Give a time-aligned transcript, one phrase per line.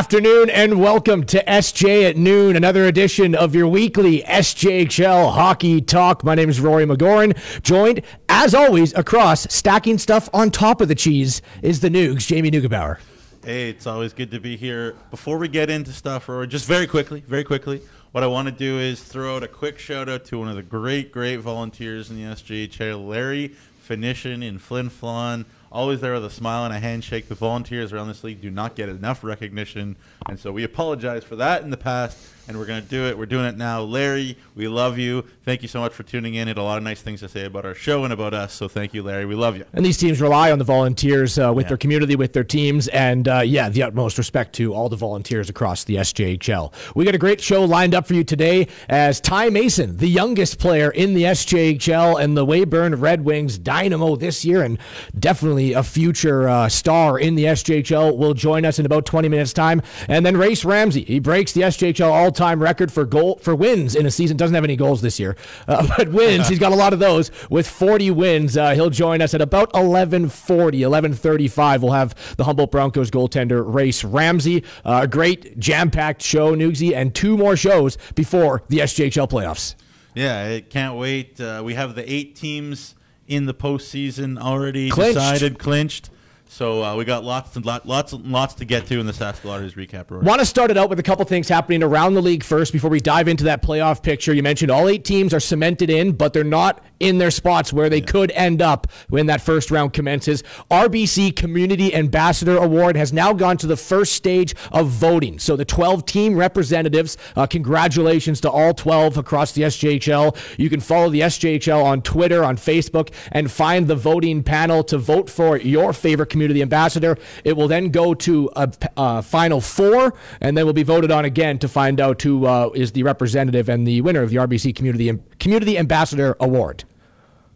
[0.00, 6.24] Afternoon and welcome to SJ at Noon, another edition of your weekly SJHL Hockey Talk.
[6.24, 8.00] My name is Rory McGoran, joined,
[8.30, 12.96] as always, across stacking stuff on top of the cheese is the Nugs, Jamie Neugebauer.
[13.44, 14.96] Hey, it's always good to be here.
[15.10, 18.52] Before we get into stuff, Rory, just very quickly, very quickly, what I want to
[18.52, 22.08] do is throw out a quick shout out to one of the great, great volunteers
[22.08, 23.54] in the SJHL, Larry
[23.86, 27.28] Finishin in Flin Flon always there with a smile and a handshake.
[27.28, 29.96] The volunteers around this league do not get enough recognition,
[30.28, 32.18] and so we apologize for that in the past
[32.50, 33.16] and we're going to do it.
[33.16, 33.80] We're doing it now.
[33.80, 35.22] Larry, we love you.
[35.44, 36.48] Thank you so much for tuning in.
[36.48, 38.52] Had a lot of nice things to say about our show and about us.
[38.52, 39.24] So thank you, Larry.
[39.24, 39.64] We love you.
[39.72, 41.68] And these teams rely on the volunteers uh, with yeah.
[41.68, 45.48] their community, with their teams, and uh, yeah, the utmost respect to all the volunteers
[45.48, 46.72] across the SJHL.
[46.96, 50.58] We got a great show lined up for you today as Ty Mason, the youngest
[50.58, 54.76] player in the SJHL and the Weyburn Red Wings Dynamo this year, and
[55.16, 59.52] definitely a future uh, star in the SJHL, will join us in about 20 minutes'
[59.52, 59.80] time.
[60.08, 63.94] And then Race Ramsey, he breaks the SJHL all all-time record for goal for wins
[63.94, 64.36] in a season.
[64.36, 65.36] Doesn't have any goals this year,
[65.68, 66.48] uh, but wins.
[66.48, 68.56] he's got a lot of those with 40 wins.
[68.56, 71.82] Uh, he'll join us at about 11:40, 11:35.
[71.82, 74.64] We'll have the Humboldt Broncos goaltender Race Ramsey.
[74.84, 79.74] Uh, a great jam-packed show, Nugsy, and two more shows before the SJHL playoffs.
[80.14, 81.40] Yeah, I can't wait.
[81.40, 82.94] Uh, we have the eight teams
[83.28, 85.14] in the postseason already clinched.
[85.14, 86.10] decided, clinched.
[86.50, 89.70] So uh, we got lots and lots, lots, lots to get to in the Saskatchewan
[89.70, 90.10] recap.
[90.10, 90.24] Rory.
[90.24, 92.90] Want to start it out with a couple things happening around the league first before
[92.90, 94.34] we dive into that playoff picture.
[94.34, 97.88] You mentioned all eight teams are cemented in, but they're not in their spots where
[97.88, 98.06] they yeah.
[98.06, 100.42] could end up when that first round commences.
[100.70, 105.38] RBC Community Ambassador Award has now gone to the first stage of voting.
[105.38, 110.36] So the 12 team representatives, uh, congratulations to all 12 across the SJHL.
[110.58, 114.98] You can follow the SJHL on Twitter, on Facebook, and find the voting panel to
[114.98, 117.16] vote for your favorite community ambassador.
[117.44, 121.24] It will then go to a, a final four, and then will be voted on
[121.24, 124.74] again to find out who uh, is the representative and the winner of the RBC
[124.74, 126.84] Community Community Ambassador Award.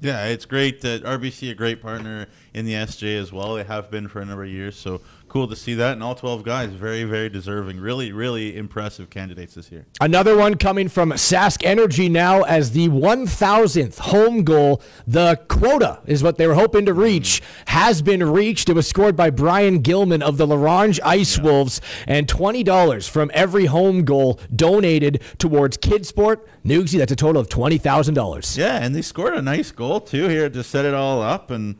[0.04, 3.54] Yeah, it's great that RBC a great partner in the SJ as well.
[3.54, 5.00] They have been for a number of years, so
[5.34, 5.94] cool to see that.
[5.94, 7.80] And all 12 guys, very, very deserving.
[7.80, 9.84] Really, really impressive candidates this year.
[10.00, 14.80] Another one coming from Sask Energy now as the 1,000th home goal.
[15.08, 18.68] The quota is what they were hoping to reach, has been reached.
[18.68, 21.42] It was scored by Brian Gilman of the La Ronge Ice yeah.
[21.42, 26.46] Wolves, and $20 from every home goal donated towards Kidsport.
[26.64, 28.56] Nugsy, that's a total of $20,000.
[28.56, 31.74] Yeah, and they scored a nice goal too here to set it all up and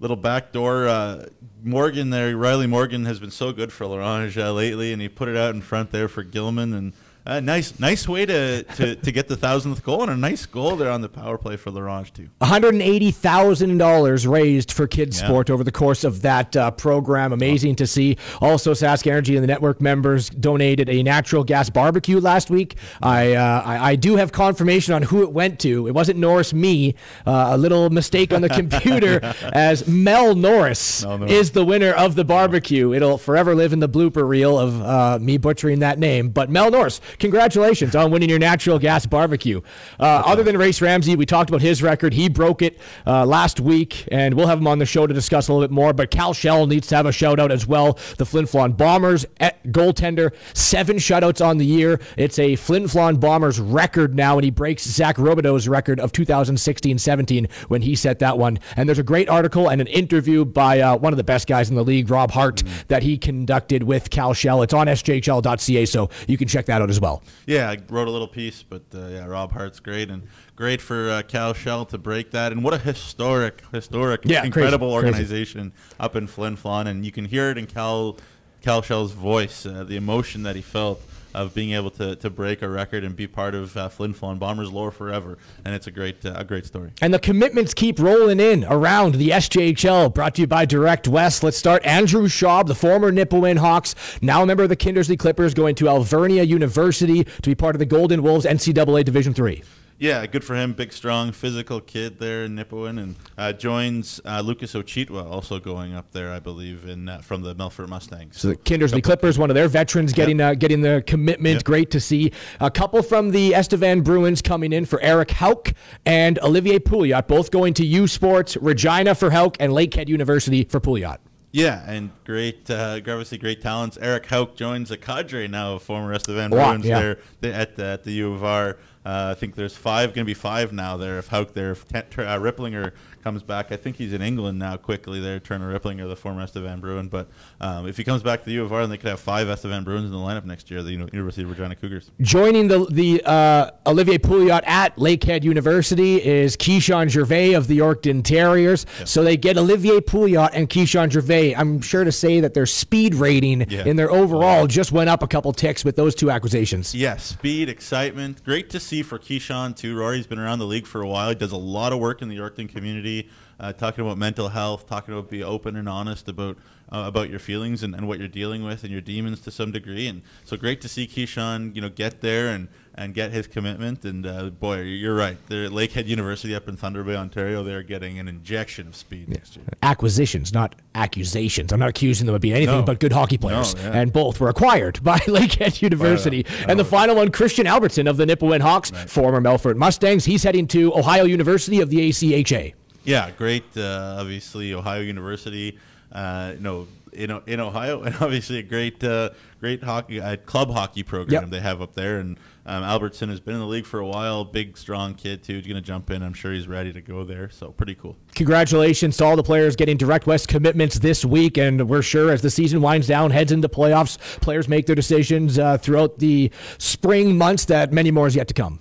[0.00, 1.26] little backdoor uh,
[1.62, 5.08] Morgan there, Riley Morgan has been so good for La Ronge uh, lately, and he
[5.08, 6.92] put it out in front there for Gilman, and
[7.26, 10.76] uh, nice, nice way to, to, to get the thousandth goal and a nice goal
[10.76, 12.28] there on the power play for La Ronge too.
[12.38, 15.26] One hundred and eighty thousand dollars raised for kids yeah.
[15.26, 17.32] sport over the course of that uh, program.
[17.32, 18.16] Amazing to see.
[18.40, 22.76] Also, Sask Energy and the network members donated a natural gas barbecue last week.
[23.02, 25.86] I uh, I, I, do have confirmation on who it went to.
[25.86, 26.94] It wasn't Norris me.
[27.26, 29.20] Uh, a little mistake on the computer
[29.52, 32.94] as Mel Norris, Norris, is the winner of the barbecue.
[32.94, 36.30] It'll forever live in the blooper reel of uh, me butchering that name.
[36.30, 39.60] But Mel Norris congratulations on winning your natural gas barbecue.
[39.98, 42.12] Uh, other than Race Ramsey, we talked about his record.
[42.12, 45.48] He broke it uh, last week, and we'll have him on the show to discuss
[45.48, 45.92] a little bit more.
[45.92, 47.98] But Cal Shell needs to have a shout out as well.
[48.18, 49.26] The Flin Flon Bombers
[49.66, 52.00] goaltender, seven shutouts on the year.
[52.16, 57.50] It's a Flin Flon Bombers record now, and he breaks Zach Robideau's record of 2016-17
[57.68, 58.58] when he set that one.
[58.76, 61.70] And there's a great article and an interview by uh, one of the best guys
[61.70, 62.82] in the league, Rob Hart, mm-hmm.
[62.88, 64.62] that he conducted with Cal Shell.
[64.62, 67.22] It's on sjhl.ca, so you can check that out as well well.
[67.46, 71.10] Yeah, I wrote a little piece, but uh, yeah, Rob Hart's great and great for
[71.10, 72.52] uh, Cal Shell to break that.
[72.52, 75.94] And what a historic, historic, yeah, incredible crazy, organization crazy.
[76.00, 78.16] up in Flin Flon, and you can hear it in Cal
[78.62, 81.00] Cal Shell's voice, uh, the emotion that he felt
[81.38, 84.38] of being able to, to break a record and be part of uh, Flin Flon
[84.38, 85.38] Bombers lore forever.
[85.64, 86.90] And it's a great uh, a great story.
[87.00, 90.12] And the commitments keep rolling in around the SJHL.
[90.12, 91.44] Brought to you by Direct West.
[91.44, 91.84] Let's start.
[91.86, 95.88] Andrew Schaub, the former Nipawin Hawks, now a member of the Kindersley Klippers, going to
[95.88, 99.62] Alvernia University to be part of the Golden Wolves NCAA Division Three.
[100.00, 100.74] Yeah, good for him.
[100.74, 105.92] Big, strong, physical kid there in Nipawin, and uh, joins uh, Lucas Ochitwa, also going
[105.92, 108.38] up there, I believe, in uh, from the Melfort Mustangs.
[108.38, 110.52] So the Kindersley Klippers, one of their veterans, getting yep.
[110.52, 111.56] Uh, getting the commitment.
[111.56, 111.64] Yep.
[111.64, 112.30] Great to see.
[112.60, 115.72] A couple from the Estevan Bruins coming in for Eric Hauk
[116.06, 120.78] and Olivier Pouliot, both going to U Sports, Regina for Hauk, and Lakehead University for
[120.78, 121.18] Pouliot.
[121.50, 123.98] Yeah, and great, uh, obviously great talents.
[124.00, 127.00] Eric Hauk joins a cadre now of former Estevan Bruins yeah.
[127.00, 128.76] there at the, at the U of R.
[129.08, 131.18] Uh, I think there's five, going to be five now there.
[131.18, 132.92] If Hauk there, if T- uh, Ripplinger
[133.28, 136.80] comes back, I think he's in England now quickly there, Turner Ripplinger, the former Estevan
[136.80, 137.08] Bruin.
[137.08, 137.28] But
[137.60, 139.50] um, if he comes back to the U of R, then they could have five
[139.50, 142.10] Estevan Bruins in the lineup next year, the University of Regina Cougars.
[142.22, 148.24] Joining the the uh, Olivier Pouliot at Lakehead University is Keyshawn Gervais of the Yorkton
[148.24, 148.86] Terriers.
[149.04, 151.54] So they get Olivier Pouliot and Keyshawn Gervais.
[151.54, 153.84] I'm sure to say that their speed rating yeah.
[153.84, 156.94] in their overall just went up a couple ticks with those two acquisitions.
[156.94, 158.42] Yes, yeah, speed, excitement.
[158.42, 159.98] Great to see for Keyshawn, too.
[159.98, 161.28] Rory's been around the league for a while.
[161.28, 163.17] He does a lot of work in the Yorkton community,
[163.60, 166.58] uh, talking about mental health, talking about be open and honest about
[166.90, 169.72] uh, about your feelings and, and what you're dealing with and your demons to some
[169.72, 170.06] degree.
[170.06, 174.04] And so great to see Keyshawn, you know, get there and and get his commitment.
[174.04, 175.36] And uh, boy, you're right.
[175.48, 177.62] They're at Lakehead University up in Thunder Bay, Ontario.
[177.62, 179.34] They're getting an injection of speed yeah.
[179.34, 179.66] next year.
[179.82, 181.72] Acquisitions, not accusations.
[181.72, 182.82] I'm not accusing them of being anything no.
[182.82, 183.74] but good hockey players.
[183.74, 184.00] No, yeah.
[184.00, 186.46] And both were acquired by Lakehead University.
[186.66, 189.08] and the final one, Christian Albertson of the Nipawin Hawks, right.
[189.08, 190.24] former Melfort Mustangs.
[190.24, 192.74] He's heading to Ohio University of the ACHA.
[193.08, 193.64] Yeah, great.
[193.74, 195.78] Uh, obviously, Ohio University.
[196.12, 200.70] Uh, you know, in, in Ohio, and obviously a great uh, great hockey uh, club
[200.70, 201.50] hockey program yep.
[201.50, 202.18] they have up there.
[202.18, 204.44] And um, Albertson has been in the league for a while.
[204.44, 205.56] Big, strong kid too.
[205.56, 206.22] He's going to jump in.
[206.22, 207.48] I'm sure he's ready to go there.
[207.48, 208.16] So pretty cool.
[208.34, 212.42] Congratulations to all the players getting Direct West commitments this week, and we're sure as
[212.42, 217.38] the season winds down, heads into playoffs, players make their decisions uh, throughout the spring
[217.38, 217.64] months.
[217.64, 218.80] That many more is yet to come.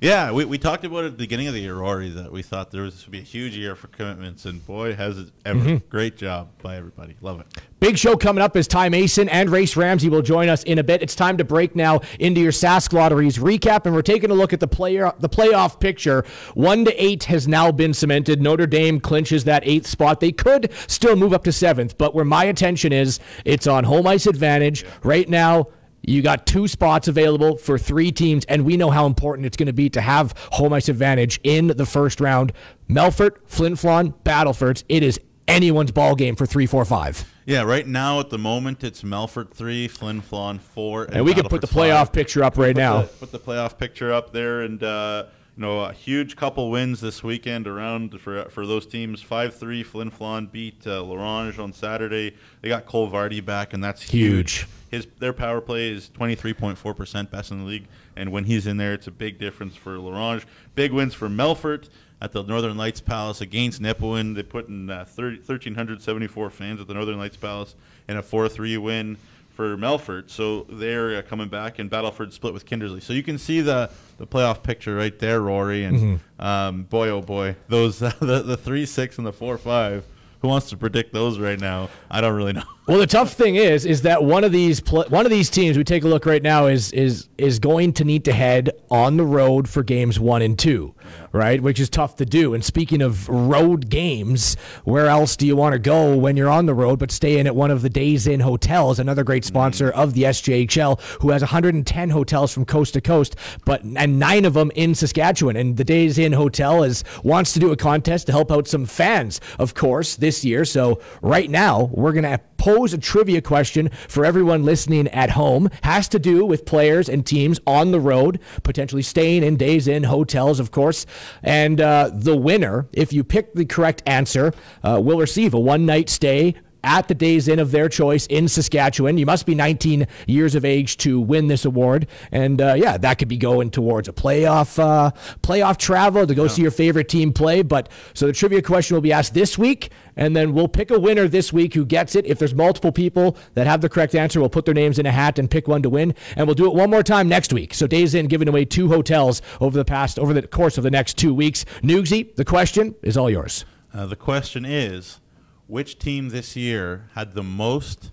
[0.00, 2.42] Yeah, we, we talked about it at the beginning of the year, Rory, that we
[2.42, 5.28] thought there was this would be a huge year for commitments, and boy, has it
[5.44, 5.58] ever.
[5.58, 5.88] Mm-hmm.
[5.88, 7.16] Great job by everybody.
[7.20, 7.46] Love it.
[7.80, 10.84] Big show coming up as Ty Mason and Race Ramsey will join us in a
[10.84, 11.02] bit.
[11.02, 14.52] It's time to break now into your Sask Lotteries recap, and we're taking a look
[14.52, 16.24] at the player the playoff picture.
[16.54, 18.40] One to eight has now been cemented.
[18.40, 20.20] Notre Dame clinches that eighth spot.
[20.20, 24.06] They could still move up to seventh, but where my attention is, it's on home
[24.06, 25.68] ice advantage right now.
[26.08, 29.66] You got two spots available for three teams, and we know how important it's going
[29.66, 32.52] to be to have home ice advantage in the first round.
[32.88, 34.84] Melfort, Flin Flon, Battlefords.
[34.88, 37.30] It is anyone's ball game for three, four, five.
[37.44, 41.34] Yeah, right now at the moment it's Melfort three, Flin Flon four, and, and we
[41.34, 42.12] can put the playoff five.
[42.12, 43.02] picture up right put now.
[43.02, 45.24] The, put the playoff picture up there, and uh,
[45.56, 49.20] you know a huge couple wins this weekend around for for those teams.
[49.20, 52.34] Five three, Flin Flon beat uh, La Ronge on Saturday.
[52.62, 54.60] They got Cole Vardy back, and that's huge.
[54.60, 57.86] huge his their power play is 23.4% best in the league,
[58.16, 60.46] and when he's in there, it's a big difference for La Ronge.
[60.74, 61.88] Big wins for Melfort
[62.20, 64.34] at the Northern Lights Palace against Nipawin.
[64.34, 67.74] They put in uh, 30, 1,374 fans at the Northern Lights Palace
[68.08, 69.16] in a 4-3 win
[69.50, 70.30] for Melfort.
[70.30, 73.02] So they're uh, coming back, and Battleford split with Kindersley.
[73.02, 75.84] So you can see the the playoff picture right there, Rory.
[75.84, 76.42] And mm-hmm.
[76.42, 80.04] um, boy, oh boy, those uh, the the three six and the four five
[80.40, 81.88] who wants to predict those right now?
[82.10, 82.62] I don't really know.
[82.88, 85.76] Well, the tough thing is, is that one of these pl- one of these teams
[85.76, 89.18] we take a look right now is is is going to need to head on
[89.18, 90.94] the road for games one and two,
[91.30, 91.60] right?
[91.60, 92.54] Which is tough to do.
[92.54, 96.64] And speaking of road games, where else do you want to go when you're on
[96.64, 99.92] the road but stay in at one of the Days Inn hotels, another great sponsor
[99.92, 104.44] mm of the SJHL, who has 110 hotels from coast to coast, but and nine
[104.44, 105.56] of them in Saskatchewan.
[105.56, 108.86] And the Days Inn Hotel is wants to do a contest to help out some
[108.86, 110.64] fans, of course, this year.
[110.64, 112.40] So right now we're gonna
[112.78, 115.68] pose a trivia question for everyone listening at home.
[115.82, 120.04] Has to do with players and teams on the road, potentially staying in Days Inn
[120.04, 121.04] hotels, of course.
[121.42, 124.54] And uh, the winner, if you pick the correct answer,
[124.84, 126.54] uh, will receive a one night stay
[126.88, 129.18] at the Days Inn of their choice in Saskatchewan.
[129.18, 133.18] You must be 19 years of age to win this award, and uh, yeah, that
[133.18, 135.10] could be going towards a playoff uh,
[135.42, 136.48] playoff travel to go yeah.
[136.48, 137.62] see your favorite team play.
[137.62, 140.98] But so the trivia question will be asked this week, and then we'll pick a
[140.98, 142.24] winner this week who gets it.
[142.26, 145.12] If there's multiple people that have the correct answer, we'll put their names in a
[145.12, 147.74] hat and pick one to win, and we'll do it one more time next week.
[147.74, 150.90] So Days Inn giving away two hotels over the past over the course of the
[150.90, 151.66] next two weeks.
[151.82, 153.66] Nugsy, the question is all yours.
[153.92, 155.20] Uh, the question is
[155.68, 158.10] which team this year had the most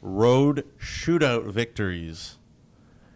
[0.00, 2.38] road shootout victories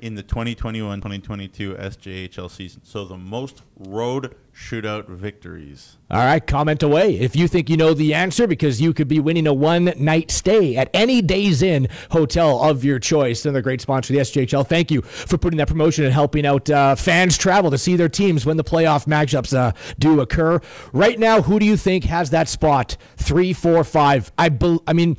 [0.00, 2.82] in the 2021-2022 SJHL season.
[2.84, 5.96] So the most road shootout victories.
[6.10, 9.20] All right, comment away if you think you know the answer because you could be
[9.20, 13.44] winning a one night stay at any Days Inn hotel of your choice.
[13.44, 14.66] Another great sponsor, the SJHL.
[14.66, 18.08] Thank you for putting that promotion and helping out uh, fans travel to see their
[18.08, 20.60] teams when the playoff matchups uh, do occur.
[20.92, 22.96] Right now, who do you think has that spot?
[23.16, 24.32] Three, four, five.
[24.36, 25.16] I, be- I mean,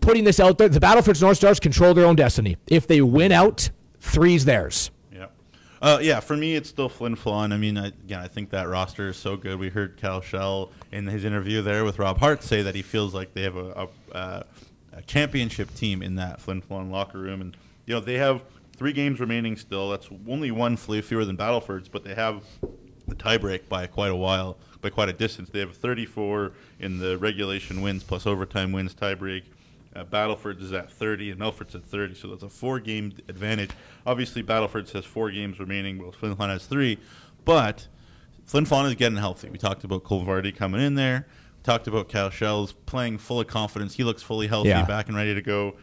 [0.00, 2.56] putting this out there, the Battlefords North Stars control their own destiny.
[2.66, 4.90] If they win out, three's theirs.
[5.82, 7.52] Uh, yeah, for me, it's still Flin Flon.
[7.52, 9.58] I mean, I, again, I think that roster is so good.
[9.58, 13.12] We heard Cal Shell in his interview there with Rob Hart say that he feels
[13.12, 14.44] like they have a, a,
[14.92, 17.42] a championship team in that Flin Flon locker room.
[17.42, 18.42] And, you know, they have
[18.76, 19.90] three games remaining still.
[19.90, 22.42] That's only one fewer than Battleford's, but they have
[23.06, 25.50] the tiebreak by quite a while, by quite a distance.
[25.50, 29.42] They have 34 in the regulation wins plus overtime wins tiebreak.
[29.96, 33.70] Uh, Battleford is at 30 and Melfort's at 30, so that's a four-game advantage.
[34.04, 36.98] Obviously, Battleford has four games remaining, while Flin Flon has three,
[37.44, 37.88] but
[38.44, 39.48] Flin Flon is getting healthy.
[39.48, 41.26] We talked about Cole Vardy coming in there.
[41.58, 43.94] We talked about Cal Shells playing full of confidence.
[43.94, 44.84] He looks fully healthy, yeah.
[44.84, 45.76] back and ready to go.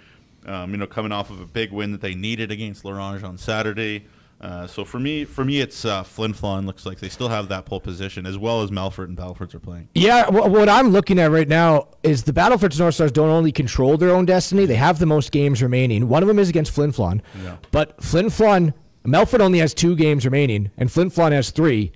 [0.46, 3.24] Um, you know, coming off of a big win that they needed against La Ronge
[3.24, 4.05] on Saturday.
[4.43, 6.65] Uh, so for me, for me, it's uh, Flin Flon.
[6.65, 9.59] Looks like they still have that pole position as well as Melfort and Battleford's are
[9.59, 9.88] playing.
[9.95, 13.97] Yeah, what I'm looking at right now is the Battleford's North Stars don't only control
[13.97, 16.09] their own destiny; they have the most games remaining.
[16.09, 17.55] One of them is against Flin Flon, yeah.
[17.71, 18.73] but Flin Flon,
[19.05, 21.93] Melfort only has two games remaining, and Flin Flon has three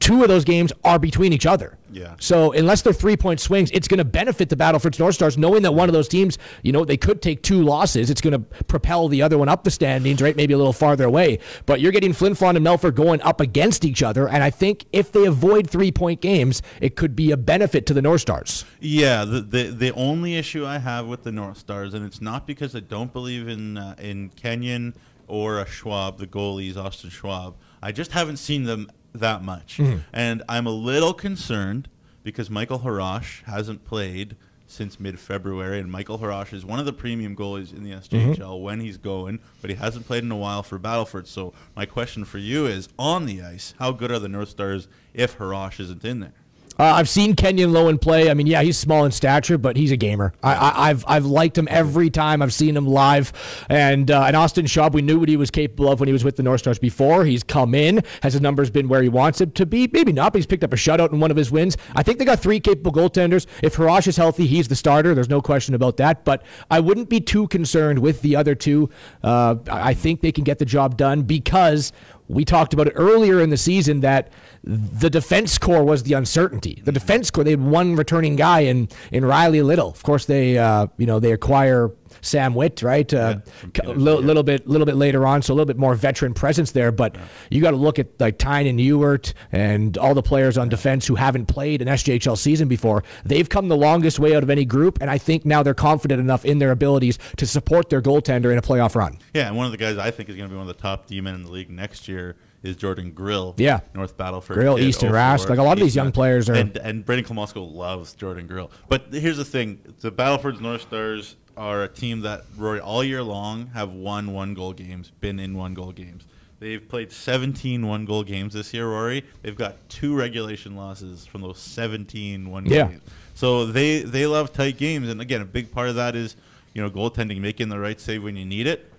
[0.00, 1.78] two of those games are between each other.
[1.90, 2.14] Yeah.
[2.18, 5.62] So unless they're three point swings, it's going to benefit the Battleford's North Stars knowing
[5.62, 8.10] that one of those teams, you know, they could take two losses.
[8.10, 10.36] It's going to propel the other one up the standings, right?
[10.36, 11.38] Maybe a little farther away.
[11.64, 14.84] But you're getting Flin Flon and Melfort going up against each other, and I think
[14.92, 18.64] if they avoid three point games, it could be a benefit to the North Stars.
[18.80, 19.24] Yeah.
[19.24, 22.74] The the, the only issue I have with the North Stars, and it's not because
[22.76, 24.94] I don't believe in uh, in Kenyon
[25.28, 27.56] or a Schwab, the goalies, Austin Schwab.
[27.82, 28.88] I just haven't seen them
[29.20, 29.78] that much.
[29.78, 29.98] Mm-hmm.
[30.12, 31.88] And I'm a little concerned
[32.22, 36.92] because Michael Harash hasn't played since mid February, and Michael Harash is one of the
[36.92, 38.62] premium goalies in the SJHL mm-hmm.
[38.62, 41.26] when he's going, but he hasn't played in a while for Battleford.
[41.26, 44.88] So my question for you is: on the ice, how good are the North Stars
[45.14, 46.32] if Harash isn't in there?
[46.78, 48.30] Uh, I've seen Kenyon Lowen play.
[48.30, 50.32] I mean, yeah, he's small in stature, but he's a gamer.
[50.42, 53.32] I, have I've liked him every time I've seen him live.
[53.68, 56.24] And uh, and Austin Schaub, we knew what he was capable of when he was
[56.24, 57.24] with the North Stars before.
[57.24, 58.02] He's come in.
[58.22, 59.88] Has his numbers been where he wants it to be?
[59.92, 61.76] Maybe not, but he's picked up a shutout in one of his wins.
[61.94, 63.46] I think they got three capable goaltenders.
[63.62, 65.14] If Harash is healthy, he's the starter.
[65.14, 66.24] There's no question about that.
[66.24, 68.90] But I wouldn't be too concerned with the other two.
[69.22, 71.92] Uh, I think they can get the job done because
[72.28, 74.30] we talked about it earlier in the season that
[74.64, 76.82] the defense core was the uncertainty.
[76.84, 79.88] The defense core, they had one returning guy in, in Riley Little.
[79.88, 83.12] Of course, they uh, you know they acquire Sam Witt, right?
[83.12, 83.38] Uh,
[83.82, 84.26] a little, yeah.
[84.26, 86.92] little, bit, little bit later on, so a little bit more veteran presence there.
[86.92, 87.16] But
[87.50, 91.06] you got to look at like Tyne and Ewert and all the players on defense
[91.06, 93.04] who haven't played an SJHL season before.
[93.24, 96.20] They've come the longest way out of any group, and I think now they're confident
[96.20, 99.18] enough in their abilities to support their goaltender in a playoff run.
[99.34, 100.82] Yeah, and one of the guys I think is going to be one of the
[100.82, 103.54] top D men in the league next year is Jordan Grill.
[103.56, 104.54] Yeah, North Battleford.
[104.54, 105.48] Grill, Easton Rask.
[105.48, 106.54] Like a lot of these young players are.
[106.54, 108.70] And, and Brendan Klamosko loves Jordan Grill.
[108.88, 113.22] But here's the thing: the Battleford's North Stars are a team that Rory all year
[113.22, 116.24] long have won one goal games, been in one goal games.
[116.58, 119.24] They've played 17 one goal games this year, Rory.
[119.42, 122.88] They've got two regulation losses from those 17 one goal yeah.
[122.88, 123.02] games.
[123.34, 126.36] So they they love tight games, and again, a big part of that is
[126.72, 128.90] you know goaltending, making the right save when you need it.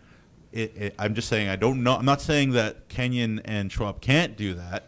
[0.52, 1.96] It, it, I'm just saying I don't know.
[1.96, 4.86] I'm not saying that Kenyon and Schwab can't do that,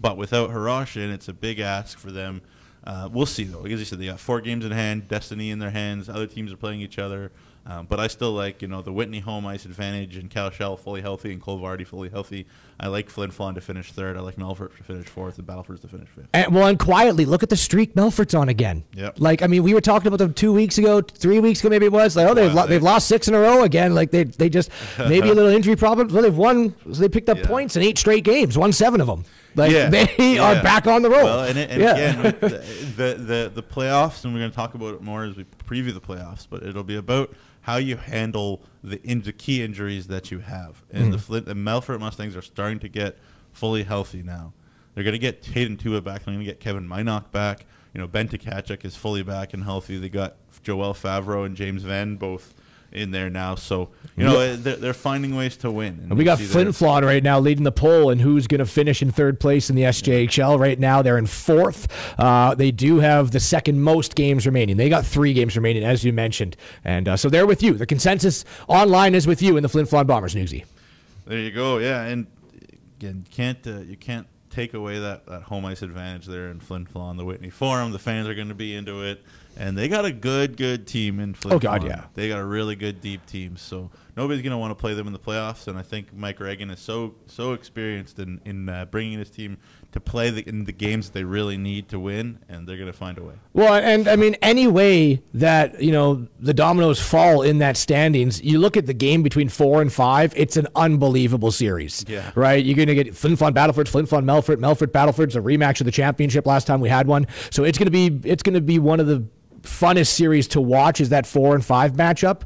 [0.00, 2.42] but without Harashin, it's a big ask for them
[2.84, 3.64] uh, we'll see though.
[3.64, 6.08] As you said, they got four games in hand, destiny in their hands.
[6.08, 7.30] Other teams are playing each other,
[7.66, 10.78] um, but I still like you know the Whitney home ice advantage and Cal Shell
[10.78, 12.46] fully healthy and Cole Vardy fully healthy.
[12.78, 14.16] I like Flin Flon to finish third.
[14.16, 16.28] I like Melfort to finish fourth and Battleford's to finish fifth.
[16.32, 18.82] And, well, and quietly look at the streak Melfort's on again.
[18.94, 19.10] Yeah.
[19.18, 21.84] Like I mean, we were talking about them two weeks ago, three weeks ago, maybe
[21.84, 22.16] it was.
[22.16, 23.94] Like oh, they've lo- they've lost six in a row again.
[23.94, 26.08] Like they they just maybe a little injury problem.
[26.08, 26.74] Well, they've won.
[26.84, 27.46] So they picked up yeah.
[27.46, 29.26] points in eight straight games, won seven of them.
[29.54, 29.88] Like yeah.
[29.90, 30.42] they yeah.
[30.42, 31.24] are back on the road.
[31.24, 31.94] Well, and, and yeah.
[31.94, 32.48] again, the,
[32.96, 35.92] the, the the playoffs, and we're going to talk about it more as we preview
[35.92, 36.46] the playoffs.
[36.48, 40.82] But it'll be about how you handle the in, the key injuries that you have.
[40.90, 41.12] And mm.
[41.12, 43.18] the Flint and Melfort Mustangs are starting to get
[43.52, 44.52] fully healthy now.
[44.94, 46.24] They're going to get Hayden Tua back.
[46.24, 47.66] They're going to get Kevin Minock back.
[47.94, 49.98] You know, Ben Tkachuk is fully back and healthy.
[49.98, 52.54] They got Joel Favreau and James Venn both
[52.92, 53.54] in there now.
[53.54, 55.98] So you know they're, they're finding ways to win.
[56.02, 59.02] And we got Flin Flon right now leading the poll, and who's going to finish
[59.02, 61.02] in third place in the SJHL right now?
[61.02, 61.88] They're in fourth.
[62.18, 64.76] Uh, they do have the second most games remaining.
[64.76, 67.74] They got three games remaining, as you mentioned, and uh, so they're with you.
[67.74, 70.64] The consensus online is with you in the Flin Flon Bombers, Nugsy.
[71.26, 71.78] There you go.
[71.78, 72.26] Yeah, and
[72.98, 76.86] again, can't uh, you can't take away that, that home ice advantage there in Flin
[76.86, 77.92] Flon, the Whitney Forum.
[77.92, 79.22] The fans are going to be into it
[79.56, 81.56] and they got a good, good team in Flint.
[81.56, 83.56] Oh God, yeah, they got a really good deep team.
[83.56, 85.66] So nobody's going to want to play them in the playoffs.
[85.66, 89.58] And I think Mike Reagan is so so experienced in in uh, bringing his team
[89.92, 92.90] to play the, in the games that they really need to win, and they're going
[92.90, 93.34] to find a way.
[93.52, 98.42] Well, and I mean, any way that you know the dominoes fall in that standings,
[98.42, 100.32] you look at the game between four and five.
[100.36, 102.04] It's an unbelievable series.
[102.08, 102.30] Yeah.
[102.34, 102.64] Right.
[102.64, 105.86] You're going to get Flin Flon Battleford, Flin Flon Melfort, Melfort Battleford's a rematch of
[105.86, 107.26] the championship last time we had one.
[107.50, 109.24] So it's going to be it's going to be one of the
[109.62, 112.42] funnest series to watch is that four and five matchup.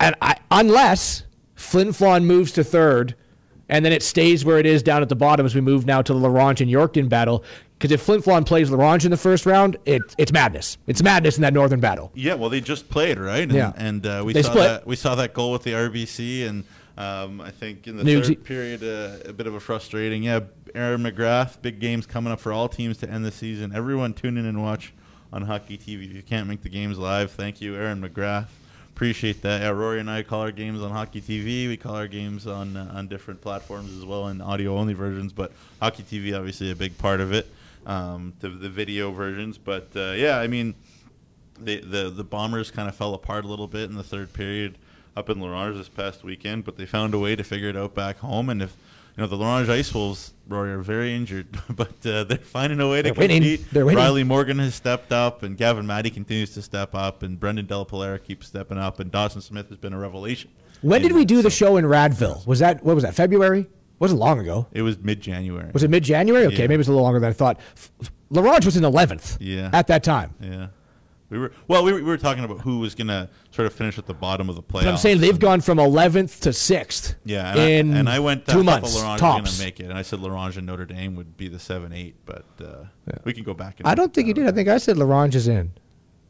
[0.00, 3.14] And I, unless Flin Flon moves to third,
[3.68, 6.02] and then it stays where it is down at the bottom as we move now
[6.02, 7.44] to the La Ronge and Yorkton battle.
[7.78, 10.78] Because if Flin Flon plays La Ronge in the first round, it, it's madness.
[10.86, 12.10] It's madness in that northern battle.
[12.14, 13.42] Yeah, well, they just played, right?
[13.42, 13.72] And, Yeah.
[13.76, 14.64] and uh, we They saw split.
[14.68, 16.64] that we saw that goal with the RBC, and
[16.98, 18.26] um, I think in the Nugsy.
[18.36, 20.22] third period, uh, a bit of a frustrating.
[20.22, 20.40] Yeah,
[20.74, 23.72] Aaron McGrath, big games coming up for all teams to end the season.
[23.74, 24.92] Everyone tune in and watch
[25.32, 26.06] on Hockey TV.
[26.06, 28.48] If you can't make the games live, thank you, Aaron McGrath.
[28.94, 29.62] Appreciate that.
[29.62, 31.66] Yeah, Rory and I call our games on Hockey TV.
[31.68, 35.32] We call our games on uh, on different platforms as well, in audio only versions.
[35.32, 37.50] But Hockey TV, obviously, a big part of it.
[37.86, 40.74] Um, the the video versions, but uh, yeah, I mean,
[41.58, 44.76] the the the Bombers kind of fell apart a little bit in the third period
[45.16, 47.76] up in La Ronge this past weekend, but they found a way to figure it
[47.76, 48.50] out back home.
[48.50, 48.76] And if
[49.16, 52.80] you know the La Ronge Ice Wolves, Rory, are very injured, but uh, they're finding
[52.80, 53.42] a way to They're winning.
[53.42, 53.70] compete.
[53.72, 53.98] They're winning.
[53.98, 57.84] Riley Morgan has stepped up, and Gavin Matty continues to step up, and Brendan Della
[57.86, 60.50] Polera keeps stepping up, and Dawson Smith has been a revelation.
[60.80, 62.44] When did we do the show in Radville?
[62.46, 63.14] Was that what was that?
[63.14, 63.68] February?
[64.00, 64.66] Wasn't long ago.
[64.72, 65.70] It was mid January.
[65.72, 66.46] Was it mid January?
[66.46, 66.66] Okay, Yeah.
[66.66, 67.60] maybe it's a little longer than I thought.
[68.30, 69.36] La Ronge was in eleventh.
[69.40, 69.70] Yeah.
[69.72, 70.34] At that time.
[70.40, 70.68] Yeah.
[71.32, 71.82] We were well.
[71.82, 74.12] We were, we were talking about who was going to sort of finish at the
[74.12, 74.82] bottom of the playoffs.
[74.84, 77.14] But I'm saying they've and- gone from 11th to 6th.
[77.24, 77.58] Yeah, and,
[77.90, 79.40] in I, and I went two months thought La Ronge tops.
[79.40, 81.58] going to make it, and I said La Ronge and Notre Dame would be the
[81.58, 82.84] seven eight, but uh,
[83.24, 83.80] we can go back.
[83.80, 84.46] And I don't think you did.
[84.46, 85.72] I think I said La Ronge is in.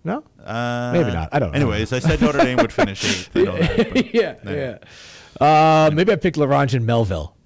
[0.04, 0.24] No.
[0.42, 1.30] Uh, Maybe not.
[1.32, 1.56] I don't know.
[1.56, 3.36] Anyways, I said Notre Dame would finish eighth.
[3.36, 4.78] I know that, yeah, Yeah.
[5.40, 5.86] yeah.
[5.86, 7.36] Uh, maybe I picked La and Melville.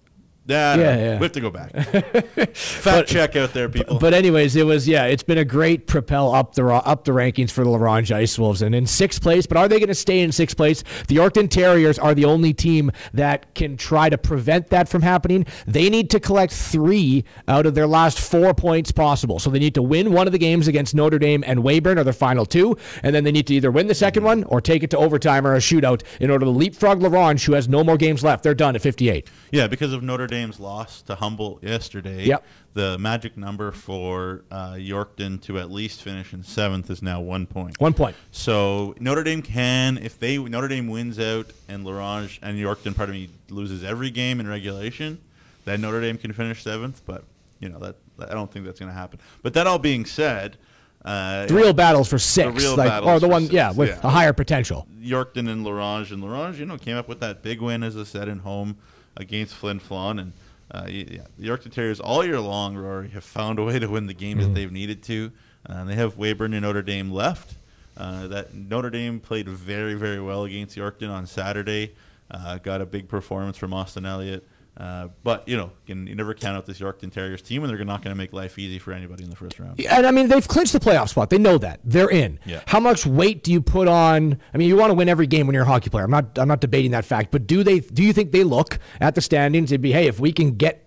[0.46, 1.18] Yeah, Yeah, yeah.
[1.18, 1.72] We have to go back.
[2.54, 3.98] Fact check out there, people.
[3.98, 7.50] But anyways, it was yeah, it's been a great propel up the up the rankings
[7.50, 9.46] for the La Ronge Ice Wolves and in sixth place.
[9.46, 10.84] But are they going to stay in sixth place?
[11.08, 15.46] The Yorkton Terriers are the only team that can try to prevent that from happening.
[15.66, 19.38] They need to collect three out of their last four points possible.
[19.38, 22.04] So they need to win one of the games against Notre Dame and Weyburn, or
[22.04, 24.82] their final two, and then they need to either win the second one or take
[24.82, 27.82] it to overtime or a shootout in order to leapfrog La Ronge, who has no
[27.82, 28.42] more games left.
[28.42, 29.28] They're done at 58.
[29.50, 32.24] yeah, because of Notre Dame's loss to Humboldt yesterday.
[32.26, 32.44] Yep.
[32.74, 37.46] The magic number for uh, Yorkton to at least finish in seventh is now one
[37.46, 37.80] point.
[37.80, 38.14] One point.
[38.32, 42.94] So Notre Dame can, if they Notre Dame wins out and La Ronge and Yorkton,
[42.94, 45.18] pardon me, loses every game in regulation,
[45.64, 47.00] then Notre Dame can finish seventh.
[47.06, 47.24] But
[47.60, 49.20] you know that I don't think that's going to happen.
[49.42, 50.58] But that all being said,
[51.02, 53.88] uh, The real battles for six, real like, battles or the one, six, yeah, with
[53.88, 54.00] yeah.
[54.02, 54.86] a higher potential.
[55.00, 57.82] Yorkton and La Ronge, and La Ronge, you know, came up with that big win
[57.82, 58.76] as I said in home
[59.16, 60.32] against Flin Flon, and
[60.70, 64.06] uh, yeah, the Yorkton Terriers all year long, Rory, have found a way to win
[64.06, 64.54] the games Mm-hmm.
[64.54, 65.32] that they've needed to.
[65.68, 67.54] Uh, they have Weyburn and Notre Dame left.
[67.96, 71.94] Uh, that Notre Dame played very, very well against Yorkton on Saturday.
[72.30, 74.46] Uh, got a big performance from Austin Elliott.
[74.76, 77.84] Uh, but you know, can, you never count out this Yorkton Terriers team, and they're
[77.84, 79.80] not going to make life easy for anybody in the first round.
[79.80, 81.30] And I mean, they've clinched the playoff spot.
[81.30, 82.38] They know that they're in.
[82.44, 82.60] Yeah.
[82.66, 84.38] How much weight do you put on?
[84.52, 86.04] I mean, you want to win every game when you're a hockey player.
[86.04, 86.38] I'm not.
[86.38, 87.30] I'm not debating that fact.
[87.30, 87.80] But do they?
[87.80, 90.86] Do you think they look at the standings and be, hey, if we can get